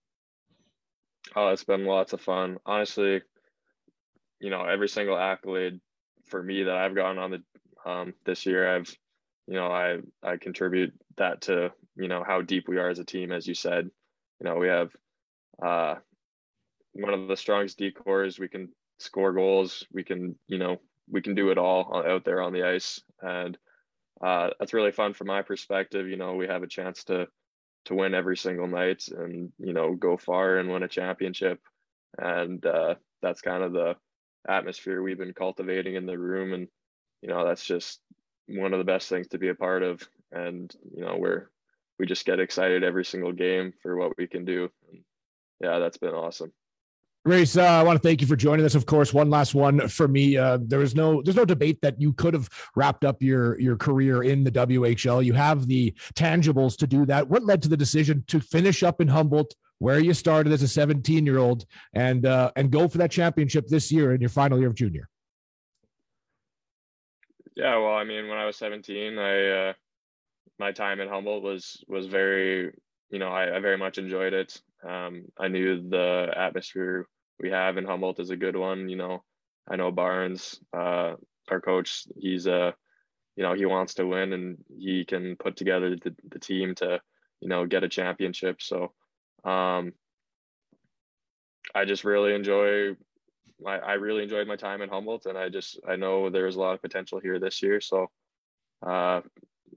[1.34, 2.58] Oh, it's been lots of fun.
[2.66, 3.22] Honestly,
[4.42, 5.80] you know, every single accolade
[6.26, 8.94] for me that I've gotten on the um, this year, I've,
[9.48, 13.06] you know, I I contribute that to you know how deep we are as a
[13.06, 13.32] team.
[13.32, 13.90] As you said,
[14.42, 14.90] you know, we have
[15.62, 15.96] uh,
[16.94, 18.40] one of the strongest decors.
[18.40, 18.70] We can
[19.00, 19.86] score goals.
[19.92, 20.78] We can, you know,
[21.10, 23.58] we can do it all out there on the ice, and
[24.22, 26.08] uh, that's really fun from my perspective.
[26.08, 27.28] You know, we have a chance to
[27.86, 31.60] to win every single night, and you know, go far and win a championship,
[32.18, 33.96] and uh, that's kind of the
[34.48, 36.68] atmosphere we've been cultivating in the room, and
[37.22, 38.02] you know, that's just
[38.48, 40.08] one of the best things to be a part of.
[40.32, 41.50] And you know, we're
[42.00, 44.70] we just get excited every single game for what we can do.
[44.90, 45.04] And
[45.62, 46.52] yeah, that's been awesome.
[47.26, 48.76] Race, uh, I want to thank you for joining us.
[48.76, 50.36] Of course, one last one for me.
[50.36, 53.78] Uh, there is no, there's no debate that you could have wrapped up your your
[53.78, 55.24] career in the WHL.
[55.24, 57.30] You have the tangibles to do that.
[57.30, 60.68] What led to the decision to finish up in Humboldt, where you started as a
[60.68, 64.60] 17 year old, and uh, and go for that championship this year in your final
[64.60, 65.08] year of junior?
[67.56, 69.74] Yeah, well, I mean, when I was 17, I uh,
[70.60, 72.74] my time in Humboldt was was very,
[73.12, 74.62] you know, I, I very much enjoyed it.
[74.86, 77.08] Um, I knew the atmosphere
[77.40, 78.90] we have in Humboldt is a good one.
[78.90, 79.24] You know,
[79.70, 80.38] I know Barney,
[80.76, 81.16] uh,
[81.50, 82.72] our coach, he's a, uh,
[83.36, 87.02] you know, he wants to win and he can put together the, the team to,
[87.40, 88.62] you know, get a championship.
[88.62, 88.94] So,
[89.44, 89.94] um,
[91.74, 92.96] I just really enjoy
[93.66, 96.60] I, I really enjoyed my time in Humboldt, and I just I know there's a
[96.60, 97.82] lot of potential here this year.
[97.82, 98.10] So
[98.86, 99.22] uh,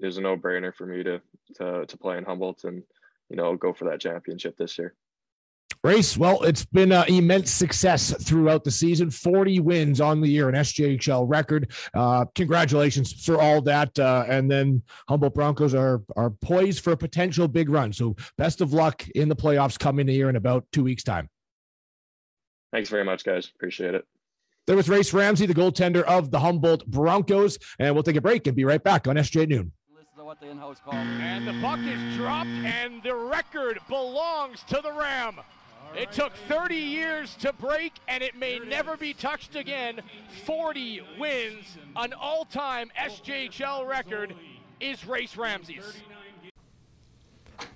[0.00, 1.20] it was a no brainer for me to
[1.56, 2.82] to to play in Humboldt and
[3.28, 4.94] you know go for that championship this year.
[5.86, 9.08] Race, well, it's been uh, immense success throughout the season.
[9.08, 11.70] 40 wins on the year, an SJHL record.
[11.94, 13.96] Uh, congratulations for all that.
[13.96, 17.92] Uh, and then Humboldt Broncos are are poised for a potential big run.
[17.92, 21.28] So best of luck in the playoffs coming here in about two weeks' time.
[22.72, 23.52] Thanks very much, guys.
[23.54, 24.04] Appreciate it.
[24.66, 27.60] There was Race Ramsey, the goaltender of the Humboldt Broncos.
[27.78, 29.70] And we'll take a break and be right back on SJ Noon
[30.26, 30.92] what the in-house call.
[30.94, 35.38] And the puck is dropped, and the record belongs to the Ram.
[35.94, 40.00] It took 30 years to break, and it may never be touched again.
[40.44, 44.34] 40 wins, an all-time SJHL record,
[44.80, 46.02] is Race Ramsey's.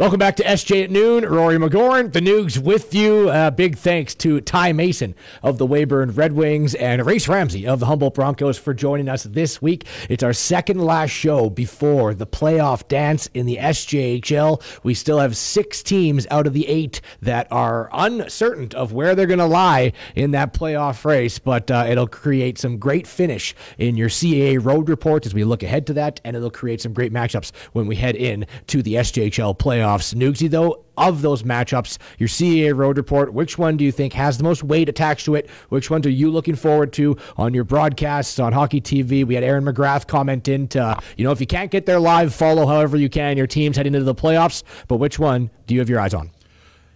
[0.01, 1.24] Welcome back to SJ at noon.
[1.26, 3.28] Rory McGoran, the Nugs with you.
[3.28, 7.81] Uh, big thanks to Ty Mason of the Weyburn Red Wings and Race Ramsey of
[7.81, 9.87] the Humboldt Broncos for joining us this week.
[10.09, 14.62] It's our second last show before the playoff dance in the SJHL.
[14.83, 19.26] We still have six teams out of the eight that are uncertain of where they're
[19.26, 23.97] going to lie in that playoff race, but uh, it'll create some great finish in
[23.97, 27.12] your CAA road report as we look ahead to that, and it'll create some great
[27.12, 30.14] matchups when we head in to the SJHL playoff playoffs.
[30.14, 34.37] Nugsy, though, of those matchups, your CAA road report, which one do you think has
[34.37, 35.49] the most weight attached to it?
[35.68, 39.25] Which ones are you looking forward to on your broadcasts on Hockey TV?
[39.25, 42.66] We had Aaron McGrath comment into, you know, if you can't get there live, follow
[42.66, 44.64] however you can your teams heading into the playoffs.
[44.89, 46.31] But which one do you have your eyes on?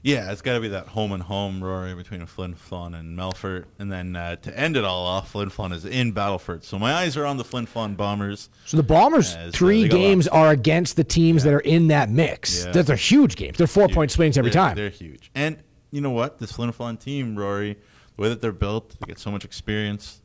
[0.05, 3.65] Yeah, it's got to be that home and home, Rory, between Flin Flon and Melfort.
[3.79, 6.63] And then uh, to end it all off, Flin Flon is in Battleford.
[6.63, 8.51] So my eyes are on the Flin Flon Bombers.
[8.67, 11.53] So the Bombers' uh, three games are against the teams yeah.
[11.53, 12.67] that are in that mix.
[12.67, 12.73] Yeah.
[12.73, 13.57] Those are huge games.
[13.57, 13.95] They're four huge.
[13.95, 14.77] point swings every they're, time.
[14.77, 15.31] They're huge.
[15.35, 15.57] And
[15.91, 16.39] you know what?
[16.39, 17.79] This Flin Flon team, Rory,
[18.17, 20.21] the way that they're built, they get so much experience.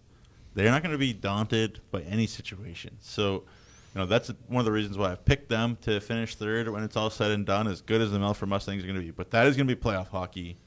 [0.55, 2.97] They're not going to be daunted by any situation.
[2.99, 3.45] So
[3.93, 6.83] you know that's one of the reasons why I picked them to finish third when
[6.83, 7.67] it's all said and done.
[7.67, 9.75] As good as the Melfort Mustangs are going to be, but that is going to
[9.75, 10.57] be playoff hockey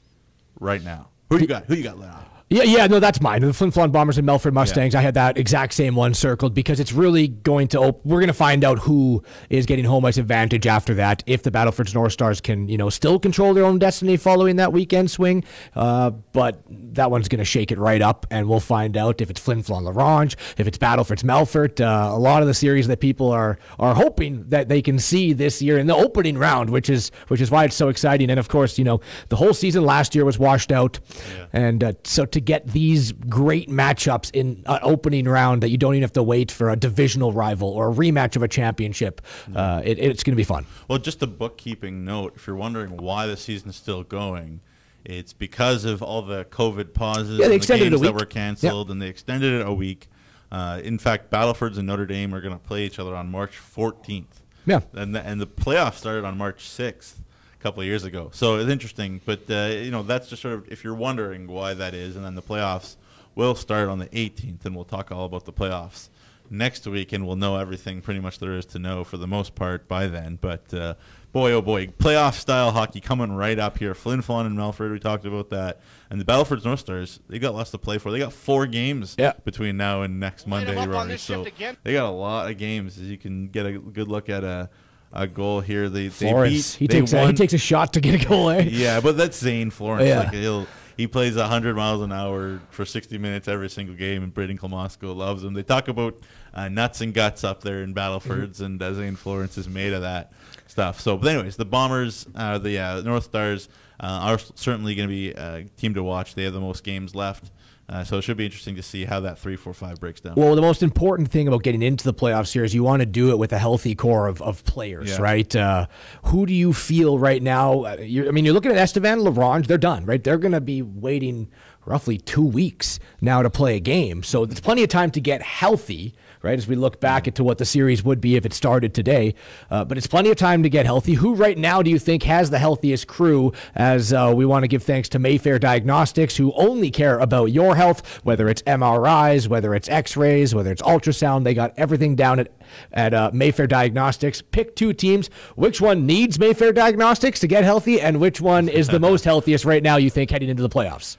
[0.59, 1.09] right now.
[1.29, 1.65] Who you got?
[1.65, 2.25] Who you got, Leon?
[2.53, 3.41] Yeah, yeah, no, that's mine.
[3.41, 4.93] The Flin Flon Bombers and Melfort Mustangs.
[4.93, 4.99] Yeah.
[4.99, 7.79] I had that exact same one circled because it's really going to.
[7.79, 11.23] Op- we're going to find out who is getting home ice advantage after that.
[11.25, 14.71] If the Battlefords North Stars can, you know, still control their own destiny following that
[14.71, 15.43] weekend swing,
[15.75, 19.31] uh, but that one's going to shake it right up, and we'll find out if
[19.31, 21.81] it's Flin Flon La Ronge, if it's Battlefords Melfort.
[21.81, 25.33] Uh, a lot of the series that people are are hoping that they can see
[25.33, 28.29] this year in the opening round, which is which is why it's so exciting.
[28.29, 30.99] And of course, you know, the whole season last year was washed out,
[31.35, 31.45] yeah.
[31.51, 35.93] and uh, so to get these great matchups in an opening round that you don't
[35.93, 39.21] even have to wait for a divisional rival or a rematch of a championship.
[39.53, 40.65] Uh, it, it's going to be fun.
[40.87, 44.61] Well, just a bookkeeping note if you're wondering why the season's still going,
[45.05, 49.01] it's because of all the COVID pauses yeah, extended the games that were canceled, and
[49.01, 50.07] they extended it a week.
[50.51, 53.53] Uh, in fact, Battlefords and Notre Dame are going to play each other on March
[53.53, 54.25] 14th.
[54.65, 54.81] Yeah.
[54.93, 57.15] And the, and the playoffs started on March 6th
[57.63, 58.29] couple of years ago.
[58.33, 61.73] So it's interesting, but uh, you know that's just sort of if you're wondering why
[61.73, 62.97] that is, and then the playoffs
[63.35, 66.09] will start on the 18th, and we'll talk all about the playoffs
[66.49, 69.55] next week, and we'll know everything pretty much there is to know for the most
[69.55, 70.37] part by then.
[70.39, 70.95] But uh,
[71.31, 73.95] boy, oh boy, playoff style hockey coming right up here.
[73.95, 77.55] Flin, Flon and Melfort, we talked about that, and the Battlefords North Stars, they got
[77.55, 78.11] lots to play for.
[78.11, 79.33] They got four games yeah.
[79.45, 81.17] between now and next Monday, Rory.
[81.17, 81.45] So
[81.83, 82.97] they got a lot of games.
[82.97, 84.67] As you can get a good look at a uh,
[85.13, 85.87] a goal here.
[85.89, 88.49] They, they Beat, he takes a, he takes a shot to get a goal.
[88.49, 88.61] Eh?
[88.69, 90.07] yeah, but that's Zane Florence.
[90.07, 90.19] Yeah.
[90.19, 94.33] Like he'll he plays 100 miles an hour for 60 minutes every single game, and
[94.33, 95.53] Brayden Klimosko loves him.
[95.53, 96.19] They talk about
[96.53, 98.65] uh, nuts and guts up there in Battlefords, mm-hmm.
[98.65, 100.33] and uh, Zane Florence is made of that
[100.67, 100.99] stuff.
[100.99, 105.13] So, but anyways, the Bombers, uh, the uh, North Stars, uh, are certainly going to
[105.13, 106.35] be a team to watch.
[106.35, 107.51] They have the most games left.
[107.89, 110.35] Uh, so it should be interesting to see how that three, four, five breaks down.
[110.35, 113.05] Well, the most important thing about getting into the playoffs here is you want to
[113.05, 115.21] do it with a healthy core of, of players, yeah.
[115.21, 115.55] right?
[115.55, 115.87] Uh,
[116.25, 117.81] who do you feel right now?
[117.81, 120.23] Uh, I mean, you're looking at Estevan, La Ronge, they're done, right?
[120.23, 121.49] They're going to be waiting
[121.85, 124.23] roughly two weeks now to play a game.
[124.23, 126.59] So there's plenty of time to get healthy right?
[126.59, 129.33] As we look back into what the series would be if it started today.
[129.71, 131.13] Uh, but it's plenty of time to get healthy.
[131.13, 133.53] Who right now do you think has the healthiest crew?
[133.75, 137.75] As uh, we want to give thanks to Mayfair Diagnostics, who only care about your
[137.75, 141.45] health, whether it's MRIs, whether it's X-rays, whether it's ultrasound.
[141.45, 142.51] They got everything down at
[142.91, 144.41] at uh, Mayfair Diagnostics.
[144.41, 145.29] Pick two teams.
[145.55, 149.63] Which one needs Mayfair Diagnostics to get healthy, and which one is the most healthiest
[149.65, 149.97] right now?
[149.97, 151.17] You think heading into the playoffs?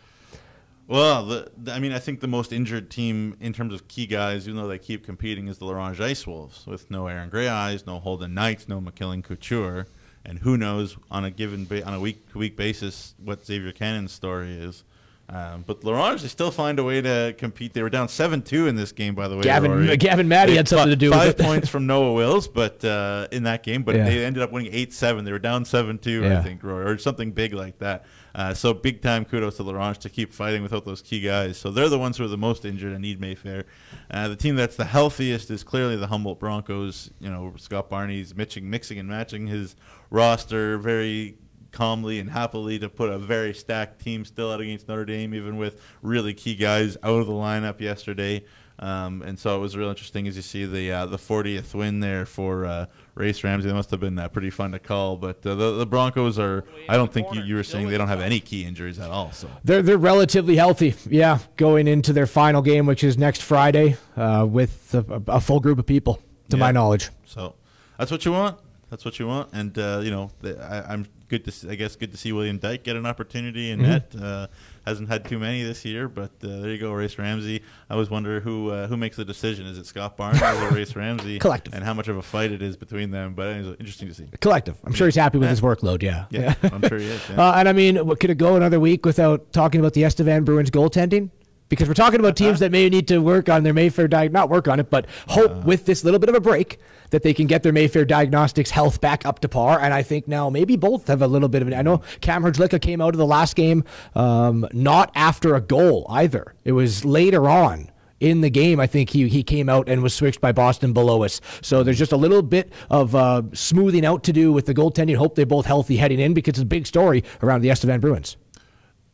[0.86, 4.06] Well, the, the, I mean, I think the most injured team in terms of key
[4.06, 7.30] guys, even though they keep competing, is the La Ronge Ice Wolves with no Aaron
[7.30, 9.86] Greyeyes, no Holden Knights, no McKillen Couture,
[10.26, 13.72] and who knows on a given ba- on a week to week basis what Xavier
[13.72, 14.84] Cannon's story is.
[15.30, 17.72] Um, but La Ronge, they still find a way to compete.
[17.72, 19.42] They were down seven two in this game, by the way.
[19.42, 19.96] Gavin Rory.
[19.96, 23.26] Gavin Maddie They had something to do with five points from Noah Wills, but uh,
[23.32, 24.04] in that game, but Yeah.
[24.04, 25.24] they ended up winning eight seven.
[25.24, 28.04] They were down seven two, I think, Rory, or something big like that.
[28.34, 31.56] Uh, so big time kudos to La Ronge to keep fighting without those key guys.
[31.56, 33.64] So they're the ones who are the most injured and need Mayfair.
[34.10, 37.10] Uh, the team that's the healthiest is clearly the Humboldt Broncos.
[37.20, 39.76] You know, Scott Barney's mixing, mixing and matching his
[40.10, 41.38] roster very
[41.74, 45.56] calmly and happily to put a very stacked team still out against Notre Dame, even
[45.56, 48.44] with really key guys out of the lineup yesterday.
[48.80, 52.00] Um, and so it was real interesting as you see the uh, the 40th win
[52.00, 53.68] there for uh, Race Ramsey.
[53.68, 55.16] That must have been uh, pretty fun to call.
[55.16, 58.08] But uh, the, the Broncos are, I don't think you, you were saying they don't
[58.08, 59.30] have any key injuries at all.
[59.30, 60.94] So They're they're relatively healthy.
[61.08, 65.60] Yeah, going into their final game, which is next Friday, uh, with a, a full
[65.60, 66.20] group of people,
[66.50, 67.10] to my knowledge.
[67.26, 67.54] So
[67.96, 68.58] that's what you want.
[68.90, 69.50] That's what you want.
[69.52, 71.52] And uh, you know, I, I'm good to.
[71.52, 73.88] See, I guess good to see William Dyke get an opportunity in Mm-hmm.
[74.20, 74.50] net.
[74.86, 77.62] Hasn't had too many this year, but uh, there you go, Race Ramsey.
[77.88, 79.64] I always wonder who uh, who makes the decision.
[79.66, 81.38] Is it Scott Barney or Race Ramsey?
[81.40, 81.72] Collective.
[81.72, 83.32] And how much of a fight it is between them.
[83.34, 84.28] But it's interesting to see.
[84.40, 84.76] Collective.
[84.84, 86.02] I'm sure he's happy with his workload.
[86.02, 86.26] Yeah.
[86.30, 87.20] Yeah, I'm sure he is.
[87.30, 87.36] Yeah.
[87.50, 90.44] Uh, and I mean, what, could it go another week without talking about the Estevan
[90.44, 91.30] Bruins goaltending?
[91.70, 94.50] Because we're talking about teams that may need to work on their Mayfair diag not
[94.50, 95.60] work on it, but hope Uh.
[95.64, 96.78] with this little bit of a break
[97.14, 99.78] that they can get their Mayfair diagnostics health back up to par.
[99.78, 101.74] And I think now maybe both have a little bit of an.
[101.74, 103.84] I know Cam Herdlicka came out of the last game
[104.16, 106.54] um, not after a goal either.
[106.64, 110.14] It was later on in the game, I think he he came out and was
[110.14, 111.40] switched by Boston Bilous.
[111.62, 115.16] So there's just a little bit of uh, smoothing out to do with the goaltending.
[115.16, 118.36] Hope they're both healthy heading in because it's a big story around the Estevan Bruins.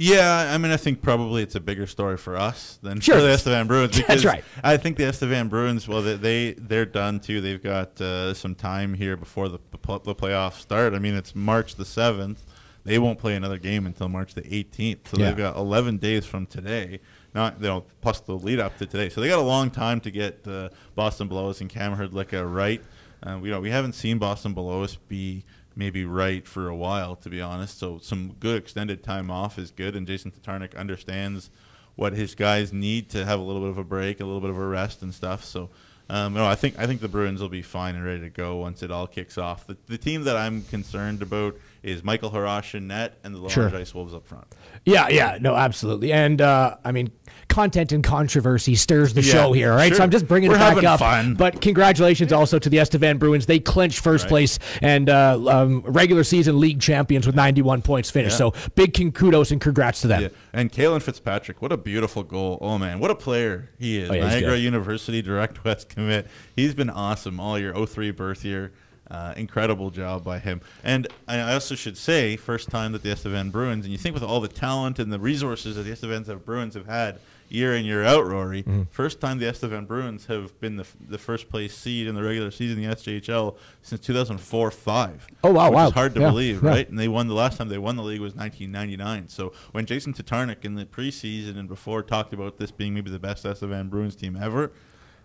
[0.03, 3.17] Yeah, I mean, I think probably it's a bigger story for us than Sure.
[3.17, 3.91] for the Estevan Bruins.
[3.97, 4.43] That's Because right.
[4.65, 7.43] I think the Estevan Bruins, well, they, they they're done too.
[7.43, 10.95] They've got uh, some time here before the the pl- playoffs start.
[10.95, 12.43] I mean, it's March the seventh.
[12.83, 15.09] They won't play another game until March the 18th.
[15.09, 15.27] So Yeah.
[15.27, 17.01] they've got 11 days from today.
[17.35, 19.11] Not you know, plus the lead up to today.
[19.11, 22.83] So they got a long time to get uh, Boston Bilous and Cam Herdlicka right.
[23.23, 25.45] Uh, we, you know, we haven't seen Boston Bilous be
[25.77, 27.79] maybe right for a while, to be honest.
[27.79, 31.51] So some good extended time off is good, and Jason Tatarnic understands
[31.97, 34.51] what his guys need to have a little bit of a break, a little bit
[34.51, 35.45] of a rest and stuff.
[35.45, 35.71] So.
[36.13, 38.57] Um, no, I think I think the Bruins will be fine and ready to go
[38.57, 39.69] once it all kicks off.
[39.69, 43.45] The, the team that I'm concerned about is Michael Harash in net and the La
[43.45, 43.77] Ronge Sure.
[43.77, 44.47] Ice Wolves up front.
[44.85, 46.13] Yeah, yeah, no, absolutely.
[46.13, 47.11] And uh, I mean,
[47.49, 49.95] content and controversy stirs the Yeah, show here, right?
[49.95, 50.03] So.
[50.03, 50.99] I'm just bringing We're it back up.
[51.01, 51.35] fun.
[51.35, 53.47] But congratulations also to the Estevan Bruins.
[53.47, 54.29] They clinched first Right.
[54.31, 58.35] place and uh, um, regular season league champions with 91 points finished.
[58.41, 58.51] Yeah.
[58.53, 60.23] So big kudos and congrats to them.
[60.23, 60.29] Yeah.
[60.53, 62.59] And Kalen Fitzpatrick, what a beautiful goal.
[62.61, 64.11] Oh, man, what a player he is.
[64.11, 64.57] Oh, Niagara.
[64.57, 66.27] University Direct West commit.
[66.57, 68.73] He's been awesome all year, 03 birth year.
[69.11, 70.61] Uh, incredible job by him.
[70.85, 74.23] And I also should say, first time that the Estevan Bruins, and you think with
[74.23, 78.05] all the talent and the resources that the Estevan Bruins have had year in, year
[78.05, 78.83] out, Rory, Mm-hmm.
[78.93, 82.53] first time the Estevan Bruins have been the, the first place seed in the regular
[82.53, 85.27] season in the SJHL since 2004 5.
[85.43, 85.87] Oh, wow, which wow.
[85.89, 86.71] is hard to Yeah, believe, yeah.
[86.71, 86.89] right?
[86.89, 89.27] And they won the last time they won the league was 1999.
[89.29, 93.19] So when Jason Tatarnic in the preseason and before talked about this being maybe the
[93.19, 94.71] best Estevan Bruins team ever,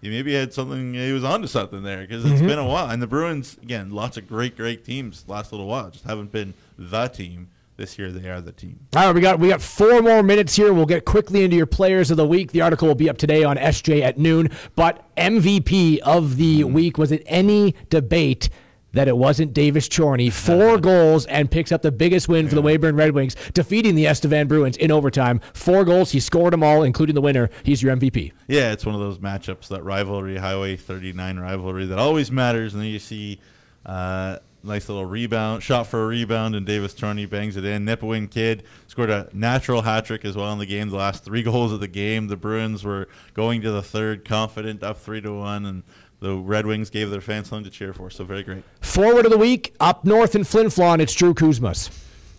[0.01, 0.93] he maybe had something.
[0.93, 2.47] He was onto something there because it's Mm-hmm.
[2.47, 2.89] been a while.
[2.89, 6.53] And the Bruins, again, lots of great, great teams last little while, just haven't been
[6.77, 7.49] the team.
[7.77, 8.79] This year they are the team.
[8.95, 10.71] All right, we got we got four more minutes here.
[10.71, 12.53] We'll get quickly into your players of the week.
[12.53, 14.49] The article will be up today on SJ at noon.
[14.77, 18.47] But MVP of the week was it any debate?
[18.95, 22.61] That it wasn't Davis Chorney, four goals and picks up the biggest win for the
[22.61, 25.41] Weyburn Red Wings, defeating the Estevan Bruins in overtime.
[25.53, 27.49] Four goals, he scored them all, including the winner.
[27.63, 28.31] He's your MVP.
[28.47, 32.73] Yeah, it's one of those matchups, that rivalry, Highway 39 rivalry that always matters.
[32.73, 33.39] And then you see
[33.85, 37.85] uh, nice little rebound, shot for a rebound, and Davis Chorney bangs it in.
[37.85, 40.89] Nipawin kid scored a natural hat trick as well in the game.
[40.89, 44.83] The last three goals of the game, the Bruins were going to the third, confident,
[44.83, 45.83] up three to one, and
[46.20, 48.09] the Red Wings gave their fans something to cheer for.
[48.09, 48.63] So very great.
[48.82, 51.89] Forward of the week, up north in Flin Flon, it's Drew Kuzmas.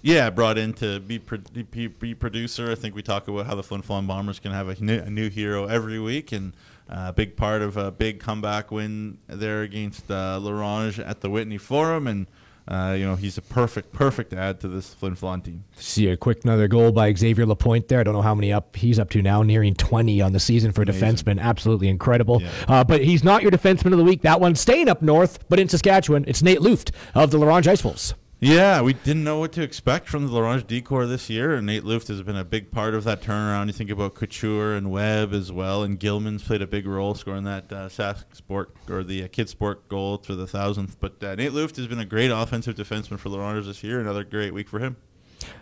[0.03, 2.71] Yeah, brought in to be, pro- be, be producer.
[2.71, 5.11] I think we talk about how the Flin Flon Bombers can have a new, a
[5.11, 6.53] new hero every week, and
[6.89, 11.23] uh, a big part of a big comeback win there against uh, La Ronge at
[11.23, 12.29] the Whitney Forum, and
[12.69, 15.65] uh, you know he's a perfect perfect add to this Flin Flon team.
[15.77, 18.01] See a quick another goal by Xavier Lapointe there.
[18.01, 20.73] I don't know how many up he's up to now, nearing 20 on the season
[20.73, 21.41] for a defenseman.
[21.41, 22.43] Absolutely incredible.
[22.43, 22.51] Yeah.
[22.69, 24.23] Uh, but he's not your defenseman of the week.
[24.23, 26.25] That one's staying up north, but in Saskatchewan.
[26.27, 28.15] It's Nate Luft of the La Ronge Ice Wolves.
[28.39, 31.67] Yeah, we didn't know what to expect from the Larange D corps this year, and
[31.67, 33.69] Nate Luft has been a big part of that turnaround.
[33.69, 37.45] You think about Couture and Webb as well, and Gilman's played a big role scoring
[37.45, 40.99] that uh, Sask Sport or the uh, Kid Sport goal for the thousandth.
[41.01, 44.01] But uh, Nate Luft has been a great offensive defenseman for La Ronge this year.
[44.01, 44.97] Another great week for him.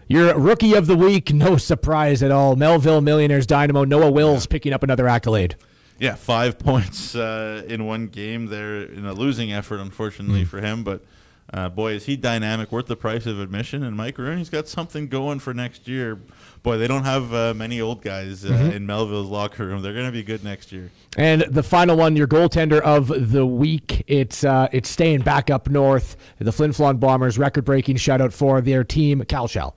[0.08, 2.56] Your rookie of the week, no surprise at all.
[2.56, 5.54] Melville Millionaires Dynamo Noah Wills picking up another accolade.
[6.00, 10.48] Yeah, five points uh, in one game there in a losing effort, unfortunately mm.
[10.48, 10.82] for him.
[10.82, 11.04] But
[11.52, 13.82] uh, boy, is he dynamic, worth the price of admission.
[13.82, 16.18] And Mike Rooney's got something going for next year.
[16.62, 18.70] Boy, they don't have uh, many old guys uh, mm-hmm.
[18.70, 19.82] in Melville's locker room.
[19.82, 20.90] They're going to be good next year.
[21.16, 25.68] And the final one, your goaltender of the week, it's uh, it's staying back up
[25.68, 26.16] north.
[26.38, 29.76] The Flin Flon Bombers, record-breaking shutout for their team, Cal Shell.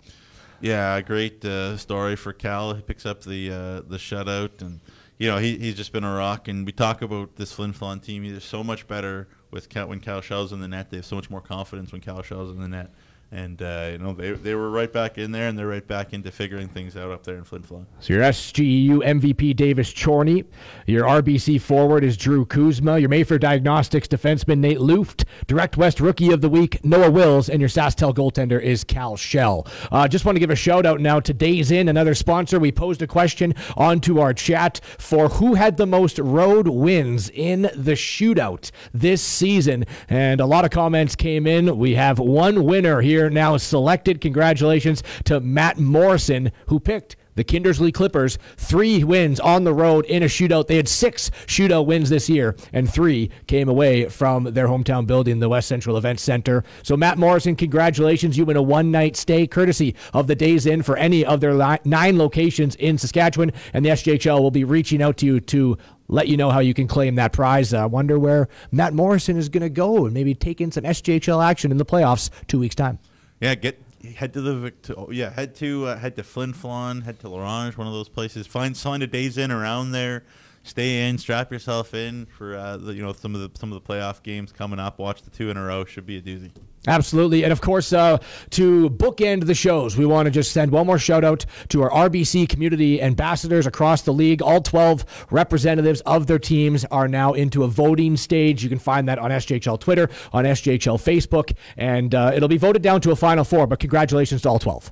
[0.62, 2.74] Yeah, great uh, story for Cal.
[2.74, 4.80] He picks up the the shutout and
[5.20, 6.48] you know, he, he's just been a rock.
[6.48, 8.24] And we talk about this Flin Flon team.
[8.24, 10.90] He's so much better with Cal, when Cal Shell's in the net.
[10.90, 12.94] They have so much more confidence when Cal Shell's in the net
[13.32, 16.14] and uh, you know they, they were right back in there, and they're right back
[16.14, 17.86] into figuring things out up there in Flin Flon.
[18.00, 20.46] So your SGU MVP Davis Chorney,
[20.86, 26.32] your RBC forward is Drew Kuzma, your Mayfair Diagnostics defenseman Nate Luft, Direct West Rookie
[26.32, 29.68] of the Week Noah Wills, and your SaskTel goaltender is Cal Shell.
[29.92, 32.60] Uh, just want to give a shout out now to Days Inn, another sponsor.
[32.60, 37.64] We posed a question onto our chat for who had the most road wins in
[37.76, 41.78] the shootout this season, and a lot of comments came in.
[41.78, 44.22] We have one winner here here now selected.
[44.22, 50.24] Congratulations to Matt Morrison, who picked the Kindersley Klippers, three wins on the road in
[50.24, 50.68] a shootout.
[50.68, 55.40] They had six shootout wins this year, and three came away from their hometown building,
[55.40, 56.64] the West Central Events Center.
[56.82, 58.38] So, Matt Morrison, congratulations.
[58.38, 61.54] You win a one night stay courtesy of the Days Inn for any of their
[61.86, 65.78] nine locations in Saskatchewan, and the SJHL will be reaching out to you to
[66.08, 67.74] let you know how you can claim that prize.
[67.74, 71.44] I wonder where Matt Morrison is going to go and maybe take in some SJHL
[71.44, 73.00] action in the playoffs two weeks' time.
[73.40, 73.82] Yeah, get
[74.16, 77.40] head to the to, yeah head to uh, head to Flin Flon, head to La
[77.40, 78.48] Ronge, one of those places.
[78.48, 80.24] Find find a Days Inn around there
[80.68, 83.82] stay in, strap yourself in for uh, the, you know some of the some of
[83.82, 85.00] the playoff games coming up.
[85.00, 86.52] Watch the two in a row; should be a doozy.
[86.88, 88.18] Absolutely, and of course, uh,
[88.52, 91.90] to bookend the shows, we want to just send one more shout out to our
[92.10, 94.42] RBC community ambassadors across the league.
[94.42, 98.64] All 12 representatives of their teams are now into a voting stage.
[98.64, 102.82] You can find that on SJHL Twitter, on SJHL Facebook, and uh, it'll be voted
[102.82, 103.68] down to a final four.
[103.68, 104.92] But congratulations to all 12.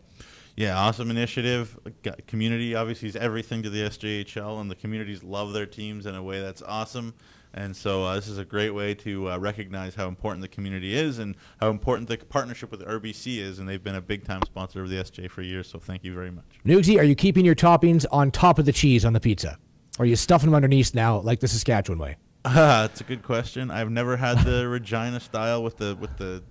[0.56, 1.78] Yeah, awesome initiative.
[2.28, 6.24] Community obviously is everything to the SJHL, and the communities love their teams in a
[6.24, 7.14] way that's awesome.
[7.54, 10.94] And so uh, this is a great way to uh, recognize how important the community
[10.94, 13.60] is and how important the partnership with RBC is.
[13.60, 15.70] And they've been a big time sponsor of the SJ for years.
[15.70, 16.46] So thank you very much.
[16.66, 19.58] Nugsy, are you keeping your toppings on top of the cheese on the pizza?
[19.98, 22.18] Or are you stuffing them underneath now, like the Saskatchewan way?
[22.44, 22.52] Uh,
[22.88, 23.72] that's a good question.
[23.72, 26.44] I've never had the Regina style with the with the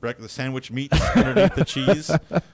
[0.00, 2.10] the sandwich meat underneath the cheese.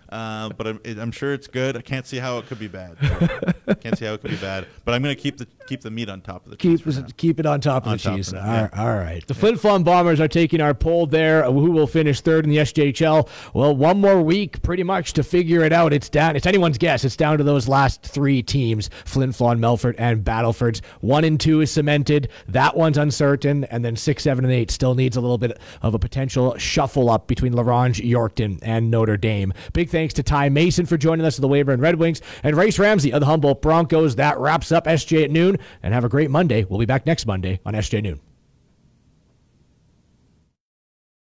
[0.08, 1.76] Uh, but I'm, I'm, sure it's good.
[1.76, 2.96] I can't see how it could be bad.
[3.80, 4.66] can't see how it could be bad.
[4.84, 7.02] But I'm going to keep the keep the meat on top of the keep cheese.
[7.16, 8.28] Keep it on top of on the top cheese.
[8.28, 8.68] Of yeah.
[8.72, 9.26] all right.
[9.26, 9.40] The yeah.
[9.40, 11.44] Flin Flon Bombers are taking our poll there.
[11.44, 13.28] Who will finish third in the SJHL?
[13.52, 15.92] Well, one more week, pretty much, to figure it out.
[15.92, 16.36] It's down.
[16.36, 17.04] It's anyone's guess.
[17.04, 20.82] It's down to those last three teams: Flin Flon, Melfort, and Battleford's.
[21.00, 22.28] One and two is cemented.
[22.48, 25.94] That one's uncertain, and then six, seven, and eight still needs a little bit of
[25.94, 29.52] a potential shuffle up between La Ronge, Yorkton, and Notre Dame.
[29.72, 32.78] Big thanks to Ty Mason for joining us of the Weyburn Red Wings and Race
[32.78, 34.16] Ramsey of the Humboldt Broncos.
[34.16, 35.58] That wraps up SJ at noon.
[35.82, 36.64] And have a great Monday.
[36.64, 38.20] We'll be back next Monday on SJ Noon.